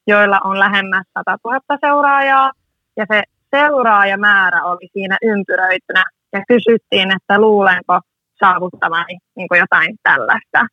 joilla 0.07 0.40
on 0.45 0.59
lähemmäs 0.59 1.07
100 1.19 1.37
000 1.45 1.61
seuraajaa. 1.81 2.53
Ja 2.97 3.07
se 3.12 3.23
seuraajamäärä 3.57 4.64
oli 4.64 4.88
siinä 4.92 5.16
ympyröitynä 5.23 6.05
ja 6.33 6.40
kysyttiin, 6.49 7.11
että 7.16 7.40
luulenko 7.40 8.01
saavuttavani 8.38 9.19
niin 9.37 9.49
jotain 9.59 9.97
tällaista. 10.03 10.66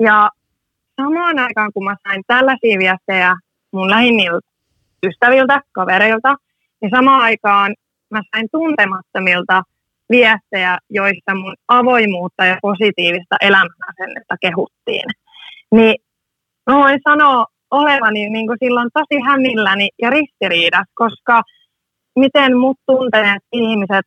Ja 0.00 0.30
samaan 1.00 1.38
aikaan, 1.38 1.72
kun 1.74 1.84
mä 1.84 1.96
sain 2.08 2.22
tällaisia 2.26 2.78
viestejä 2.78 3.34
mun 3.72 3.90
lähimmiltä 3.90 4.48
ystäviltä, 5.06 5.60
kavereilta, 5.72 6.34
niin 6.80 6.90
samaan 6.90 7.20
aikaan 7.20 7.74
mä 8.10 8.20
sain 8.30 8.48
tuntemattomilta 8.52 9.62
viestejä, 10.10 10.78
joissa 10.90 11.34
mun 11.34 11.54
avoimuutta 11.68 12.44
ja 12.44 12.56
positiivista 12.62 13.36
elämänasennetta 13.40 14.36
kehuttiin. 14.40 15.10
Niin 15.70 15.94
mä 16.66 16.74
voin 16.76 17.00
sanoa 17.08 17.46
olevani 17.70 18.28
niin 18.28 18.46
kuin 18.46 18.58
silloin 18.64 18.90
tosi 18.94 19.20
hämilläni 19.26 19.88
ja 20.02 20.10
ristiriidassa, 20.10 20.92
koska 20.94 21.42
miten 22.16 22.56
mut 22.56 22.76
tunteneet 22.86 23.42
ihmiset 23.52 24.06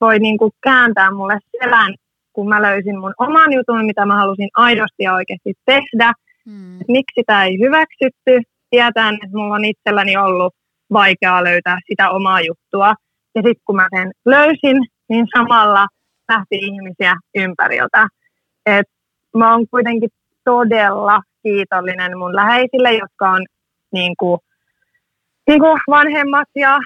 voi 0.00 0.18
niin 0.18 0.38
kuin 0.38 0.52
kääntää 0.62 1.10
mulle 1.10 1.38
selän, 1.60 1.94
kun 2.32 2.48
mä 2.48 2.62
löysin 2.62 2.98
mun 3.00 3.14
oman 3.18 3.52
jutun, 3.52 3.86
mitä 3.86 4.06
mä 4.06 4.16
halusin 4.16 4.48
aidosti 4.56 5.02
ja 5.02 5.14
oikeasti 5.14 5.54
tehdä. 5.66 6.12
Hmm. 6.50 6.78
Miksi 6.88 7.20
sitä 7.20 7.44
ei 7.44 7.58
hyväksytty, 7.58 8.50
tietään, 8.70 9.14
että 9.14 9.36
mulla 9.36 9.54
on 9.54 9.64
itselläni 9.64 10.16
ollut 10.16 10.54
vaikeaa 10.92 11.44
löytää 11.44 11.78
sitä 11.88 12.10
omaa 12.10 12.40
juttua. 12.40 12.94
Ja 13.34 13.42
sitten 13.42 13.62
kun 13.66 13.76
mä 13.76 13.88
sen 13.96 14.12
löysin, 14.26 14.76
niin 15.08 15.26
samalla 15.36 15.86
lähti 16.28 16.56
ihmisiä 16.56 17.14
ympäriltä. 17.34 18.06
Et 18.66 18.86
mä 19.36 19.52
oon 19.52 19.66
kuitenkin 19.70 20.10
todella 20.44 21.20
kiitollinen 21.42 22.18
mun 22.18 22.36
läheisille, 22.36 22.92
jotka 22.92 23.30
on 23.30 23.46
niin 23.92 24.14
kuin, 24.18 24.38
niin 25.46 25.60
kuin 25.60 25.80
vanhemmat 25.90 26.48
ja 26.54 26.78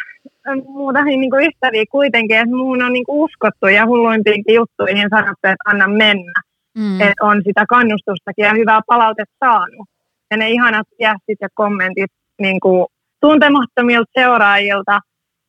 muuta 0.66 1.04
niin 1.04 1.30
kuin 1.30 1.46
ystäviä 1.46 1.84
kuitenkin, 1.90 2.36
että 2.36 2.56
muun 2.56 2.82
on 2.82 2.92
niin 2.92 3.04
kuin 3.04 3.24
uskottu 3.24 3.66
ja 3.66 3.86
hulluimpiinkin 3.86 4.54
juttuihin 4.54 5.08
sanottu, 5.10 5.40
että 5.42 5.70
anna 5.70 5.88
mennä. 5.88 6.40
Mm. 6.78 7.00
Että 7.00 7.24
on 7.24 7.42
sitä 7.46 7.64
kannustustakin 7.68 8.44
ja 8.44 8.54
hyvää 8.54 8.80
palautetta 8.86 9.36
saanut 9.44 9.88
ja 10.30 10.36
ne 10.36 10.50
ihanat 10.50 10.86
viestit 10.98 11.38
ja 11.40 11.48
kommentit 11.54 12.10
niin 12.40 12.60
kuin 12.60 12.86
tuntemattomilta 13.20 14.10
seuraajilta, 14.20 15.00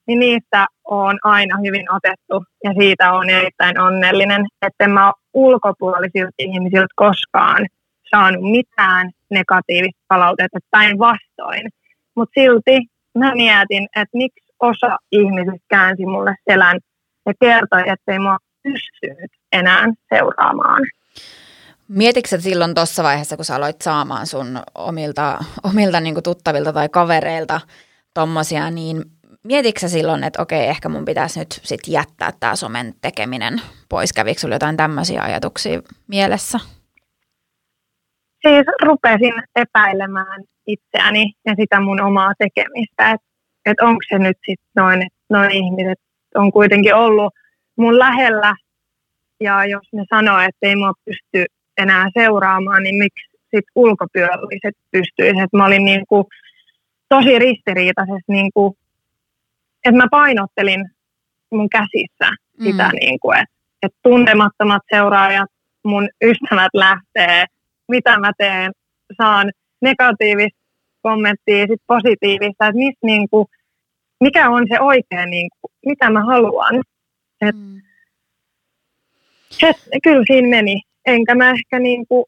niin 0.07 0.19
niistä 0.19 0.65
on 0.85 1.17
aina 1.23 1.57
hyvin 1.65 1.91
otettu 1.91 2.43
ja 2.63 2.73
siitä 2.79 3.13
on 3.13 3.29
erittäin 3.29 3.79
onnellinen, 3.79 4.45
että 4.61 4.83
en 4.83 4.91
mä 4.91 5.05
ole 5.05 5.13
ulkopuolisilta 5.33 6.33
ihmisiltä 6.37 6.93
koskaan 6.95 7.67
saanut 8.09 8.51
mitään 8.51 9.11
negatiivista 9.29 10.01
palautetta 10.07 10.59
päinvastoin. 10.71 11.69
Mutta 12.15 12.41
silti 12.41 12.79
mä 13.17 13.35
mietin, 13.35 13.83
että 13.95 14.17
miksi 14.17 14.52
osa 14.59 14.97
ihmisistä 15.11 15.65
käänsi 15.69 16.05
mulle 16.05 16.35
selän 16.51 16.79
ja 17.25 17.33
kertoi, 17.39 17.81
että 17.89 18.11
ei 18.11 18.19
mua 18.19 18.37
pystynyt 18.63 19.31
enää 19.51 19.85
seuraamaan. 20.13 20.81
Mietitkö 21.87 22.39
silloin 22.39 22.75
tuossa 22.75 23.03
vaiheessa, 23.03 23.35
kun 23.35 23.45
sä 23.45 23.55
aloit 23.55 23.81
saamaan 23.81 24.27
sun 24.27 24.59
omilta, 24.75 25.39
omilta 25.63 25.99
niin 25.99 26.23
tuttavilta 26.23 26.73
tai 26.73 26.89
kavereilta 26.89 27.61
tommosia, 28.13 28.71
niin 28.71 29.03
mietitkö 29.43 29.87
silloin, 29.87 30.23
että 30.23 30.41
okei, 30.41 30.67
ehkä 30.67 30.89
mun 30.89 31.05
pitäisi 31.05 31.39
nyt 31.39 31.51
sit 31.51 31.79
jättää 31.87 32.31
tämä 32.39 32.55
somen 32.55 32.93
tekeminen 33.01 33.61
pois? 33.89 34.13
Kävikö 34.13 34.39
sulla 34.39 34.55
jotain 34.55 34.77
tämmöisiä 34.77 35.21
ajatuksia 35.21 35.81
mielessä? 36.07 36.59
Siis 38.47 38.65
rupesin 38.81 39.33
epäilemään 39.55 40.43
itseäni 40.67 41.33
ja 41.45 41.53
sitä 41.59 41.79
mun 41.79 42.01
omaa 42.01 42.31
tekemistä, 42.37 43.11
että 43.11 43.27
et 43.65 43.79
onko 43.81 43.99
se 44.09 44.19
nyt 44.19 44.37
sitten 44.45 44.71
noin, 44.75 45.01
että 45.01 45.19
noin 45.29 45.51
ihmiset 45.51 45.99
on 46.35 46.51
kuitenkin 46.51 46.95
ollut 46.95 47.33
mun 47.75 47.99
lähellä 47.99 48.55
ja 49.39 49.65
jos 49.65 49.87
ne 49.93 50.03
sanoo, 50.09 50.39
että 50.39 50.67
ei 50.67 50.75
mua 50.75 50.93
pysty 51.05 51.45
enää 51.77 52.07
seuraamaan, 52.13 52.83
niin 52.83 52.95
miksi 52.95 53.29
sitten 53.41 53.71
ulkopuoliset 53.75 54.75
pystyisivät. 54.91 55.53
Mä 55.53 55.65
olin 55.65 55.85
niin 55.85 56.05
kuin 56.07 56.25
tosi 57.09 57.39
ristiriitaisessa, 57.39 58.31
niin 58.31 58.51
kuin, 58.53 58.73
että 59.85 59.97
mä 59.97 60.07
painottelin 60.11 60.85
mun 61.51 61.69
käsissä 61.69 62.29
mm. 62.59 62.63
sitä, 62.65 62.89
niin 62.93 63.19
kuin, 63.19 63.37
että, 63.37 63.55
että 63.81 63.99
tuntemattomat 64.03 64.81
seuraajat, 64.95 65.49
mun 65.83 66.09
ystävät 66.23 66.71
lähtee, 66.73 67.45
mitä 67.87 68.19
mä 68.19 68.31
teen, 68.37 68.71
saan 69.17 69.51
negatiivista 69.81 70.62
kommenttia, 71.03 71.67
sit 71.67 71.81
positiivista, 71.87 72.67
että 72.67 72.79
mis, 72.83 72.95
niin 73.03 73.29
kuin, 73.29 73.45
mikä 74.19 74.49
on 74.49 74.65
se 74.71 74.79
oikein, 74.79 75.29
niin 75.29 75.49
kuin, 75.61 75.71
mitä 75.85 76.09
mä 76.09 76.25
haluan. 76.25 76.75
Et, 77.41 77.55
mm. 77.55 77.81
se, 79.49 79.71
kyllä 80.03 80.23
siinä 80.27 80.47
meni 80.47 80.81
enkä 81.05 81.35
mä 81.35 81.51
ehkä 81.51 81.79
niin 81.79 82.07
kuin, 82.07 82.25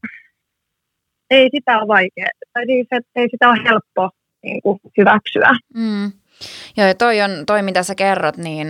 ei 1.30 1.50
sitä 1.52 1.78
ole 1.78 1.88
vaikea, 1.88 2.30
tai 2.54 2.66
siis, 2.66 2.88
että 2.92 3.12
ei 3.16 3.28
sitä 3.32 3.50
ole 3.50 3.64
helppo 3.64 4.10
niin 4.44 4.62
kuin, 4.62 4.80
hyväksyä. 4.98 5.50
Mm. 5.76 6.12
Joo, 6.78 6.88
ja 6.88 6.96
toi, 6.96 7.22
on, 7.22 7.32
toi 7.48 7.62
mitä 7.62 7.84
sä 7.84 7.96
kerrot, 7.96 8.38
niin, 8.38 8.68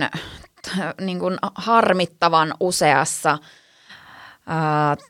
niin 1.00 1.18
kuin 1.18 1.36
harmittavan 1.54 2.54
useassa 2.60 3.38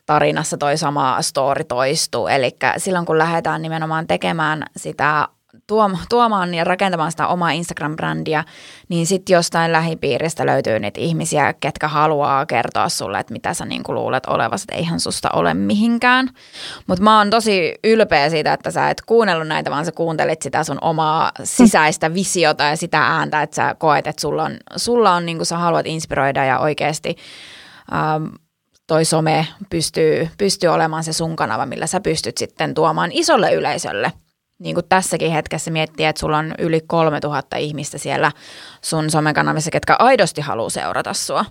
tarinassa 0.05 0.57
toi 0.57 0.77
sama 0.77 1.21
story 1.21 1.63
toistuu. 1.63 2.27
Eli 2.27 2.55
silloin 2.77 3.05
kun 3.05 3.17
lähdetään 3.17 3.61
nimenomaan 3.61 4.07
tekemään 4.07 4.63
sitä 4.77 5.27
tuomaan 6.09 6.53
ja 6.53 6.63
rakentamaan 6.63 7.11
sitä 7.11 7.27
omaa 7.27 7.49
Instagram-brändiä, 7.51 8.43
niin 8.89 9.07
sitten 9.07 9.33
jostain 9.33 9.71
lähipiiristä 9.71 10.45
löytyy 10.45 10.79
niitä 10.79 11.01
ihmisiä, 11.01 11.53
ketkä 11.53 11.87
haluaa 11.87 12.45
kertoa 12.45 12.89
sulle, 12.89 13.19
että 13.19 13.33
mitä 13.33 13.53
sä 13.53 13.65
niinku 13.65 13.93
luulet 13.93 14.25
olevasi, 14.25 14.63
että 14.63 14.75
eihän 14.75 14.99
susta 14.99 15.29
ole 15.33 15.53
mihinkään. 15.53 16.29
Mutta 16.87 17.03
mä 17.03 17.17
oon 17.17 17.29
tosi 17.29 17.75
ylpeä 17.83 18.29
siitä, 18.29 18.53
että 18.53 18.71
sä 18.71 18.89
et 18.89 19.01
kuunnellut 19.01 19.47
näitä, 19.47 19.71
vaan 19.71 19.85
sä 19.85 19.91
kuuntelit 19.91 20.41
sitä 20.41 20.63
sun 20.63 20.77
omaa 20.81 21.31
sisäistä 21.43 22.13
visiota 22.13 22.63
ja 22.63 22.77
sitä 22.77 22.99
ääntä, 22.99 23.41
että 23.41 23.55
sä 23.55 23.75
koet, 23.77 24.07
että 24.07 24.21
sulla 24.21 24.43
on, 24.43 24.57
sulla 24.75 25.13
on 25.13 25.25
niinku 25.25 25.45
sä 25.45 25.57
haluat 25.57 25.85
inspiroida 25.85 26.45
ja 26.45 26.59
oikeasti 26.59 27.15
ähm, 27.93 28.25
toi 28.87 29.05
some 29.05 29.47
pystyy, 29.69 30.29
pystyy 30.37 30.69
olemaan 30.69 31.03
se 31.03 31.13
sun 31.13 31.35
kanava, 31.35 31.65
millä 31.65 31.87
sä 31.87 31.99
pystyt 31.99 32.37
sitten 32.37 32.73
tuomaan 32.73 33.11
isolle 33.13 33.53
yleisölle– 33.53 34.11
niin 34.59 34.75
kuin 34.75 34.85
tässäkin 34.89 35.31
hetkessä 35.31 35.71
miettiä, 35.71 36.09
että 36.09 36.19
sulla 36.19 36.37
on 36.37 36.53
yli 36.59 36.81
3000 36.87 37.57
ihmistä 37.57 37.97
siellä 37.97 38.31
sun 38.81 39.09
somekanavissa, 39.09 39.71
ketkä 39.71 39.95
aidosti 39.99 40.41
haluaa 40.41 40.69
seurata 40.69 41.13
sua. 41.13 41.45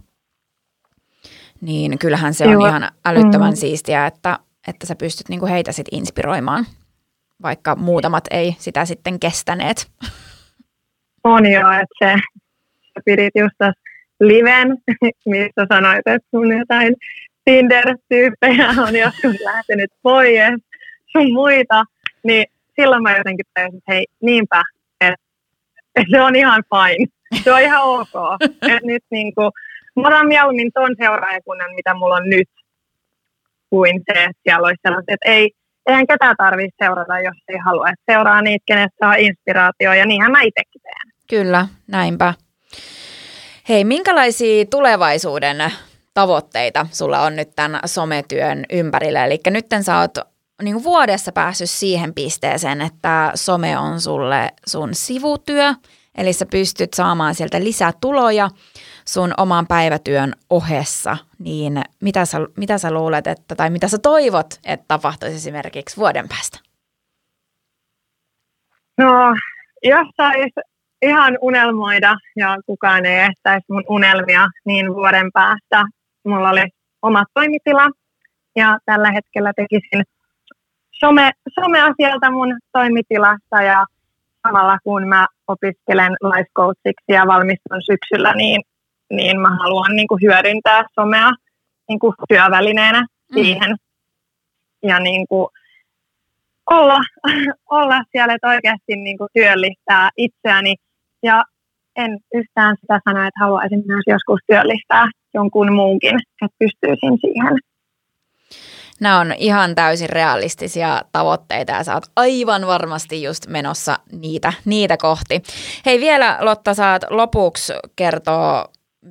Niin 1.61 1.99
kyllähän 1.99 2.35
se 2.35 2.45
on 2.45 2.53
Joo. 2.53 2.67
ihan 2.67 2.91
älyttömän 3.05 3.53
mm. 3.53 3.57
siistiä, 3.57 4.07
että, 4.07 4.39
että 4.69 4.87
sä 4.87 4.95
pystyt 4.97 5.29
niin 5.29 5.41
kuin 5.41 5.53
heitä 5.53 5.73
sit 5.73 5.87
inspiroimaan, 5.93 6.67
vaikka 7.43 7.77
muutamat 7.77 8.25
ei 8.31 8.57
sitä 8.59 8.85
sitten 8.85 9.21
kestäneet. 9.21 9.91
On 11.25 11.51
jo, 11.51 11.71
että 11.71 11.97
se, 11.99 12.15
sä 12.81 13.01
pidit 13.05 13.33
just 13.39 13.55
tässä 13.59 13.81
liven, 14.21 14.69
missä 15.27 15.67
sanoit, 15.69 16.07
että 16.07 16.29
sun 16.31 16.59
jotain 16.59 16.95
Tinder-tyyppejä 17.45 18.69
on 18.89 18.97
joskus 18.97 19.41
lähtenyt 19.55 19.91
pois, 20.03 20.61
sun 21.13 21.33
muita, 21.33 21.85
niin 22.25 22.45
silloin 22.81 23.03
mä 23.03 23.17
jotenkin 23.17 23.47
tajusin, 23.55 23.79
että 23.79 23.93
hei, 23.93 24.07
niinpä, 24.23 24.63
että, 25.01 25.17
se 26.11 26.23
on 26.23 26.37
ihan 26.37 26.63
fine. 26.71 27.07
Se 27.45 27.53
on 27.53 27.61
ihan 27.61 27.83
ok. 27.83 28.15
että 28.63 28.87
nyt 28.87 29.05
niin 29.11 29.35
kuin, 29.35 29.51
mä 29.97 30.09
otan 30.09 30.27
mieluummin 30.27 30.73
ton 30.73 30.95
seuraajakunnan, 30.99 31.75
mitä 31.75 31.95
mulla 31.95 32.15
on 32.15 32.29
nyt, 32.31 32.49
kuin 33.71 34.03
se, 34.07 34.25
että 34.25 34.43
siellä 34.43 34.67
olisi 34.67 34.81
sellaiset, 34.83 35.09
että 35.09 35.31
ei, 35.31 35.51
eihän 35.87 36.07
ketään 36.07 36.37
tarvitse 36.37 36.85
seurata, 36.85 37.19
jos 37.19 37.37
ei 37.49 37.59
halua. 37.65 37.89
Että 37.89 38.13
seuraa 38.13 38.43
niitä, 38.43 38.63
kenestä 38.67 38.97
saa 39.01 39.15
inspiraatio, 39.15 39.93
ja 39.93 40.07
niinhän 40.07 40.33
mä 40.33 40.43
itsekin 40.43 40.83
teen. 40.83 41.13
Kyllä, 41.31 41.67
näinpä. 41.87 42.35
Hei, 43.69 43.85
minkälaisia 43.85 44.65
tulevaisuuden 44.71 45.73
tavoitteita 46.15 46.87
sulla 46.93 47.23
on 47.23 47.37
nyt 47.37 47.49
tämän 47.57 47.81
sometyön 47.87 48.65
ympärillä? 48.73 49.25
Eli 49.25 49.41
nyt 49.47 49.67
sä 49.83 49.99
oot 49.99 50.11
niin 50.63 50.85
vuodessa 50.85 51.33
päässyt 51.33 51.71
siihen 51.71 52.15
pisteeseen, 52.15 52.81
että 52.81 53.33
some 53.35 53.79
on 53.79 54.01
sulle 54.01 54.53
sun 54.67 54.95
sivutyö, 54.95 55.75
eli 56.15 56.33
sä 56.33 56.47
pystyt 56.47 56.95
saamaan 56.95 57.35
sieltä 57.35 57.61
lisää 57.61 57.93
tuloja 58.01 58.51
sun 59.09 59.35
oman 59.37 59.67
päivätyön 59.67 60.33
ohessa, 60.51 61.17
niin 61.39 61.83
mitä 62.03 62.25
sä, 62.25 62.39
mitä 62.57 62.79
sä 62.79 62.91
luulet, 62.91 63.27
että, 63.27 63.55
tai 63.55 63.71
mitä 63.71 63.89
sä 63.89 63.99
toivot, 63.99 64.61
että 64.65 64.85
tapahtuisi 64.89 65.37
esimerkiksi 65.37 65.97
vuoden 65.97 66.29
päästä? 66.29 66.59
No, 68.99 69.35
jos 69.83 70.07
sais 70.17 70.76
ihan 71.03 71.39
unelmoida 71.41 72.17
ja 72.37 72.57
kukaan 72.67 73.07
ei 73.07 73.19
estäisi 73.19 73.65
mun 73.69 73.85
unelmia, 73.89 74.47
niin 74.65 74.95
vuoden 74.95 75.33
päästä 75.33 75.85
mulla 76.25 76.51
oli 76.51 76.65
oma 77.03 77.25
toimitila 77.35 77.89
ja 78.57 78.79
tällä 78.85 79.11
hetkellä 79.11 79.53
tekisin 79.57 80.03
some, 80.93 81.33
someasialta 81.55 82.31
mun 82.31 82.57
toimitilassa 82.73 83.63
ja 83.63 83.85
samalla 84.47 84.79
kun 84.85 85.09
mä 85.09 85.27
opiskelen 85.49 86.13
life 86.13 86.51
coachiksi 86.57 87.13
ja 87.13 87.27
valmistun 87.27 87.83
syksyllä, 87.83 88.35
niin, 88.35 88.63
niin 89.11 89.41
mä 89.41 89.57
haluan 89.57 89.97
niin 89.97 90.09
kuin 90.09 90.23
hyödyntää 90.23 90.85
somea 90.95 91.31
niin 91.89 91.99
kuin 91.99 92.15
työvälineenä 92.29 93.01
mm. 93.01 93.35
siihen. 93.35 93.77
Ja 94.83 95.01
niin 95.01 95.27
kuin 95.29 95.49
olla, 96.71 97.01
olla 97.81 98.03
siellä, 98.13 98.35
että 98.35 98.49
oikeasti 98.49 98.97
niin 98.97 99.19
kuin 99.19 99.29
työllistää 99.35 100.11
itseäni. 100.17 100.75
Ja 101.23 101.45
en 101.97 102.19
yhtään 102.35 102.77
sitä 102.81 103.01
sano, 103.05 103.27
että 103.27 103.41
haluaisin 103.41 103.83
myös 103.87 104.05
joskus 104.07 104.41
työllistää 104.47 105.07
jonkun 105.35 105.73
muunkin, 105.73 106.17
että 106.43 106.57
pystyisin 106.59 107.19
siihen 107.21 107.59
nämä 109.01 109.21
on 109.21 109.33
ihan 109.39 109.75
täysin 109.75 110.11
realistisia 110.11 111.03
tavoitteita 111.13 111.73
ja 111.73 111.85
sä 111.85 111.95
oot 111.95 112.05
aivan 112.17 112.67
varmasti 112.67 113.23
just 113.23 113.47
menossa 113.47 113.99
niitä, 114.13 114.53
niitä 114.65 114.97
kohti. 114.97 115.43
Hei 115.87 116.01
vielä 116.01 116.39
Lotta, 116.41 116.75
saat 116.75 117.05
lopuksi 117.11 117.73
kertoa 117.97 118.65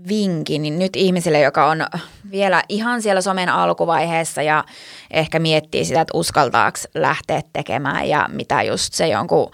vinkin 0.08 0.62
niin 0.62 0.80
nyt 0.80 0.96
ihmisille, 0.96 1.40
joka 1.40 1.66
on 1.66 1.86
vielä 2.32 2.64
ihan 2.70 3.02
siellä 3.02 3.22
somen 3.22 3.50
alkuvaiheessa 3.50 4.42
ja 4.42 4.64
ehkä 5.12 5.40
miettii 5.40 5.86
sitä, 5.86 6.02
että 6.02 6.18
uskaltaako 6.18 6.80
lähteä 6.94 7.42
tekemään 7.54 8.10
ja 8.10 8.30
mitä 8.32 8.64
just 8.64 8.94
se 8.94 9.08
jonkun 9.08 9.52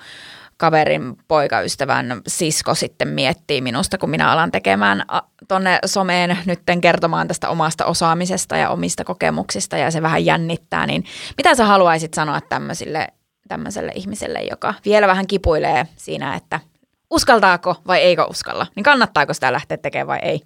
kaverin 0.62 1.17
poikaystävän 1.27 2.21
sisko 2.27 2.75
sitten 2.75 3.08
miettii 3.08 3.62
minusta, 3.62 3.97
kun 3.97 4.10
minä 4.10 4.32
alan 4.32 4.51
tekemään 4.51 5.04
tonne 5.47 5.80
someen 5.86 6.38
nytten 6.45 6.82
kertomaan 6.82 7.27
tästä 7.27 7.49
omasta 7.49 7.86
osaamisesta 7.86 8.58
ja 8.58 8.69
omista 8.69 9.04
kokemuksista 9.04 9.77
ja 9.77 9.91
se 9.91 10.01
vähän 10.01 10.25
jännittää, 10.25 10.88
niin 10.88 11.04
mitä 11.38 11.56
sä 11.56 11.65
haluaisit 11.65 12.13
sanoa 12.13 12.41
tämmöisille, 12.41 13.08
tämmöiselle 13.47 13.91
ihmiselle, 13.95 14.39
joka 14.49 14.73
vielä 14.86 15.08
vähän 15.08 15.27
kipuilee 15.27 15.88
siinä, 15.95 16.36
että 16.36 16.60
uskaltaako 17.12 17.76
vai 17.88 18.00
eikö 18.00 18.26
uskalla, 18.26 18.67
niin 18.76 18.84
kannattaako 18.84 19.34
sitä 19.34 19.54
lähteä 19.54 19.78
tekemään 19.78 20.08
vai 20.08 20.19
ei? 20.21 20.41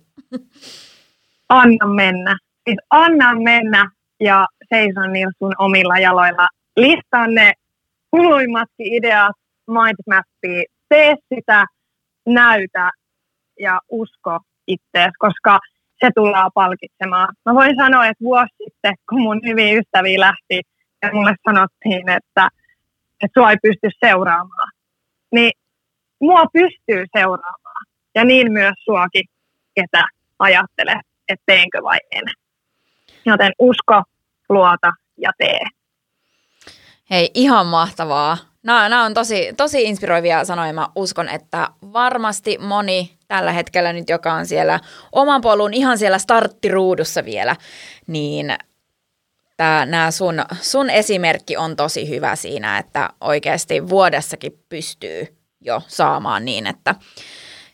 Anna 1.50 1.86
mennä. 1.86 2.38
Siis 2.64 2.78
anna 2.90 3.36
mennä 3.36 3.90
ja 4.20 4.48
seison 4.70 5.14
niillä 5.14 5.32
sun 5.40 5.54
omilla 5.58 5.98
jaloilla. 5.98 6.48
Listaa 6.76 7.28
ne 7.28 7.54
kuluimmatkin 8.12 8.94
ideat, 8.94 9.36
mindmappia, 9.68 10.64
tee 10.90 11.16
sitä, 11.36 11.66
näytä 12.26 12.92
ja 13.60 13.80
usko 13.90 14.40
itseesi, 14.68 15.14
koska 15.20 15.60
se 16.00 16.10
tullaan 16.16 16.52
palkitsemaan. 16.54 17.36
Mä 17.46 17.54
voin 17.54 17.76
sanoa, 17.76 18.06
että 18.06 18.24
vuosi 18.24 18.56
sitten, 18.64 18.96
kun 19.10 19.22
mun 19.22 19.42
hyviä 19.46 19.80
ystäviä 19.80 20.20
lähti 20.20 20.62
ja 21.02 21.10
mulle 21.14 21.36
sanottiin, 21.46 22.10
että, 22.10 22.50
että 23.24 23.40
sua 23.40 23.52
ei 23.52 23.58
pysty 23.64 23.90
seuraamaan, 24.06 24.72
niin 25.32 25.52
mua 26.26 26.44
pystyy 26.54 27.06
seuraamaan. 27.18 27.86
Ja 28.16 28.26
niin 28.26 28.52
myös 28.52 28.74
suokin, 28.84 29.26
ketä 29.76 30.04
ajattelee, 30.40 31.00
että 31.30 31.44
teenkö 31.46 31.84
vai 31.84 31.98
en. 32.12 32.24
Joten 33.26 33.52
usko, 33.60 34.04
luota 34.50 34.92
ja 35.18 35.32
tee. 35.38 35.60
Hei, 37.10 37.32
ihan 37.34 37.66
mahtavaa. 37.66 38.38
Nämä, 38.64 38.90
nämä 38.90 39.04
on 39.04 39.14
tosi, 39.14 39.54
tosi 39.58 39.84
inspiroivia 39.84 40.46
sanoja. 40.46 40.74
Mä 40.74 40.88
uskon, 40.96 41.30
että 41.30 41.70
varmasti 41.94 42.58
moni 42.58 43.18
tällä 43.28 43.52
hetkellä 43.52 43.94
nyt, 43.94 44.10
joka 44.10 44.34
on 44.34 44.46
siellä 44.46 44.80
oman 45.12 45.42
polun 45.42 45.74
ihan 45.74 45.98
siellä 45.98 46.18
starttiruudussa 46.18 47.26
vielä, 47.26 47.56
niin 48.08 48.56
tämä, 49.58 50.12
sun, 50.12 50.44
sun 50.62 50.90
esimerkki 50.90 51.58
on 51.58 51.76
tosi 51.76 52.10
hyvä 52.10 52.36
siinä, 52.36 52.78
että 52.78 53.10
oikeasti 53.22 53.90
vuodessakin 53.90 54.52
pystyy 54.70 55.45
jo 55.66 55.82
saamaan 55.88 56.46
niin, 56.46 56.68
että, 56.68 56.96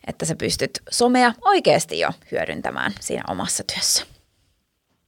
että 0.08 0.25
sä 0.25 0.36
pystyt 0.36 0.71
somea 0.89 1.34
oikeasti 1.45 1.99
jo 1.99 2.10
hyödyntämään 2.32 2.91
siinä 2.99 3.23
omassa 3.27 3.63
työssä. 3.73 4.06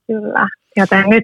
Kyllä, 0.08 0.48
joten 0.76 1.10
nyt 1.10 1.24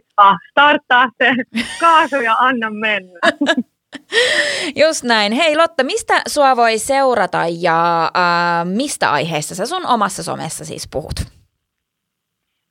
starttaa 0.52 1.10
se 1.18 1.32
kaasu 1.80 2.16
ja 2.16 2.36
anna 2.40 2.70
mennä. 2.70 3.20
Just 4.84 5.04
näin. 5.04 5.32
Hei 5.32 5.58
Lotta, 5.58 5.84
mistä 5.84 6.22
sua 6.28 6.56
voi 6.56 6.78
seurata 6.78 7.42
ja 7.60 8.04
äh, 8.04 8.66
mistä 8.66 9.12
aiheessa 9.12 9.56
sä 9.56 9.66
sun 9.66 9.86
omassa 9.86 10.24
somessa 10.24 10.66
siis 10.66 10.88
puhut? 10.92 11.20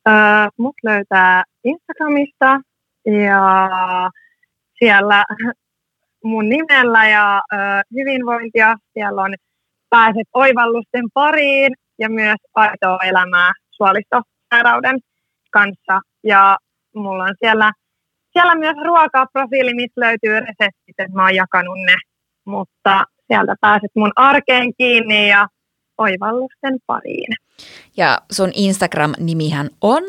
Äh, 0.08 0.48
mut 0.58 0.74
löytää 0.82 1.44
Instagramista 1.64 2.60
ja 3.06 3.70
siellä 4.78 5.24
mun 6.28 6.48
nimellä 6.48 7.08
ja 7.08 7.42
äh, 7.52 7.82
hyvinvointia. 7.94 8.76
Siellä 8.92 9.22
on 9.22 9.34
pääset 9.90 10.28
oivallusten 10.32 11.04
pariin 11.14 11.72
ja 11.98 12.08
myös 12.10 12.36
aitoa 12.54 12.98
elämää 13.04 13.52
suolistosairauden 13.70 14.98
kanssa. 15.50 16.00
Ja 16.24 16.58
mulla 16.94 17.24
on 17.24 17.34
siellä 17.38 17.72
siellä 18.32 18.54
myös 18.54 18.76
ruokaprofiili, 18.84 19.74
missä 19.74 20.00
löytyy 20.00 20.40
reseptit, 20.40 20.94
että 20.98 21.14
mä 21.14 21.22
oon 21.22 21.34
jakanut 21.34 21.78
ne. 21.86 21.96
Mutta 22.44 23.04
sieltä 23.26 23.54
pääset 23.60 23.90
mun 23.94 24.12
arkeen 24.16 24.74
kiinni 24.78 25.28
ja 25.28 25.48
oivallusten 25.98 26.78
pariin. 26.86 27.34
Ja 27.96 28.22
sun 28.32 28.50
Instagram-nimihän 28.54 29.70
on? 29.80 30.02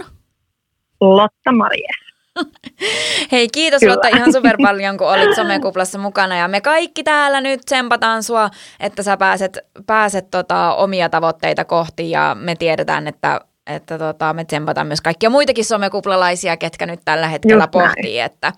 Lotta 1.01 1.51
Maries. 1.51 2.08
Hei, 3.31 3.47
kiitos 3.53 3.79
Kyllä. 3.79 3.93
Lotta 3.93 4.07
ihan 4.07 4.33
super 4.33 4.57
paljon, 4.61 4.97
kun 4.97 5.07
olit 5.07 5.35
somekuplassa 5.35 5.97
mukana. 5.97 6.37
Ja 6.37 6.47
me 6.47 6.61
kaikki 6.61 7.03
täällä 7.03 7.41
nyt 7.41 7.61
tsempataan 7.65 8.23
sua, 8.23 8.49
että 8.79 9.03
sä 9.03 9.17
pääset, 9.17 9.57
pääset 9.85 10.31
tota, 10.31 10.75
omia 10.75 11.09
tavoitteita 11.09 11.65
kohti. 11.65 12.11
Ja 12.11 12.35
me 12.39 12.55
tiedetään, 12.55 13.07
että 13.07 13.41
että 13.67 13.97
tota, 13.97 14.33
me 14.33 14.45
tsempataan 14.45 14.87
myös 14.87 15.01
kaikkia 15.01 15.29
muitakin 15.29 15.65
somekuplalaisia, 15.65 16.57
ketkä 16.57 16.85
nyt 16.85 16.99
tällä 17.05 17.27
hetkellä 17.27 17.63
Just 17.63 17.71
pohtii, 17.71 18.17
näin. 18.17 18.25
että, 18.25 18.53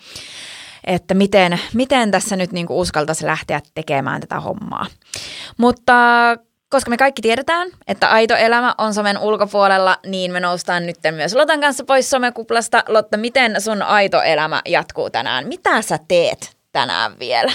että 0.84 1.14
miten, 1.14 1.60
miten 1.74 2.12
tässä 2.12 2.36
nyt 2.36 2.52
niin 2.52 2.66
uskaltaisi 2.70 3.26
lähteä 3.26 3.62
tekemään 3.74 4.22
tätä 4.22 4.40
hommaa. 4.40 4.86
Mutta 5.58 5.94
koska 6.72 6.90
me 6.90 6.98
kaikki 6.98 7.22
tiedetään, 7.22 7.68
että 7.88 8.08
aito 8.08 8.36
elämä 8.36 8.76
on 8.78 8.94
somen 8.94 9.20
ulkopuolella, 9.20 9.98
niin 10.06 10.32
me 10.32 10.40
noustaan 10.40 10.86
nyt 10.86 10.98
myös 11.12 11.36
Lotan 11.36 11.62
kanssa 11.62 11.84
pois 11.84 12.10
somekuplasta. 12.10 12.84
Lotta, 12.88 13.18
miten 13.18 13.62
sun 13.62 13.82
aito 13.82 14.22
elämä 14.22 14.62
jatkuu 14.66 15.10
tänään? 15.10 15.48
Mitä 15.48 15.82
sä 15.82 15.98
teet 16.08 16.58
tänään 16.72 17.12
vielä? 17.20 17.52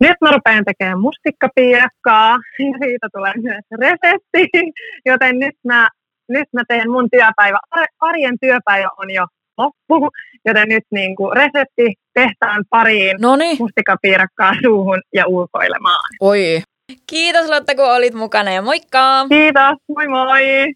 Nyt 0.00 0.16
mä 0.20 0.30
rupean 0.30 0.64
tekemään 0.64 1.00
mustikkapiirakkaa 1.00 2.30
ja 2.58 2.78
siitä 2.84 3.08
tulee 3.16 3.32
myös 3.36 3.64
resepti, 3.78 4.72
joten 5.06 5.38
nyt 5.38 5.54
mä 5.64 5.88
nyt 6.28 6.48
mä 6.52 6.62
teen 6.68 6.90
mun 6.90 7.08
työpäivä, 7.10 7.58
arjen 8.00 8.38
työpäivä 8.40 8.88
on 8.98 9.10
jo 9.10 9.26
loppu, 9.58 10.10
joten 10.44 10.68
nyt 10.68 10.84
niin 10.90 11.16
kuin 11.16 11.36
resepti 11.36 11.94
tehtaan 12.14 12.64
pariin 12.70 13.16
Noni. 13.20 13.56
mustikapiirakkaa 13.58 14.52
suuhun 14.62 15.00
ja 15.14 15.26
ulkoilemaan. 15.26 16.10
Oi. 16.20 16.62
Kiitos 17.06 17.48
Lotta, 17.50 17.74
kun 17.74 17.84
olit 17.84 18.14
mukana 18.14 18.52
ja 18.52 18.62
moikka! 18.62 19.26
Kiitos, 19.28 19.78
moi 19.88 20.08
moi! 20.08 20.74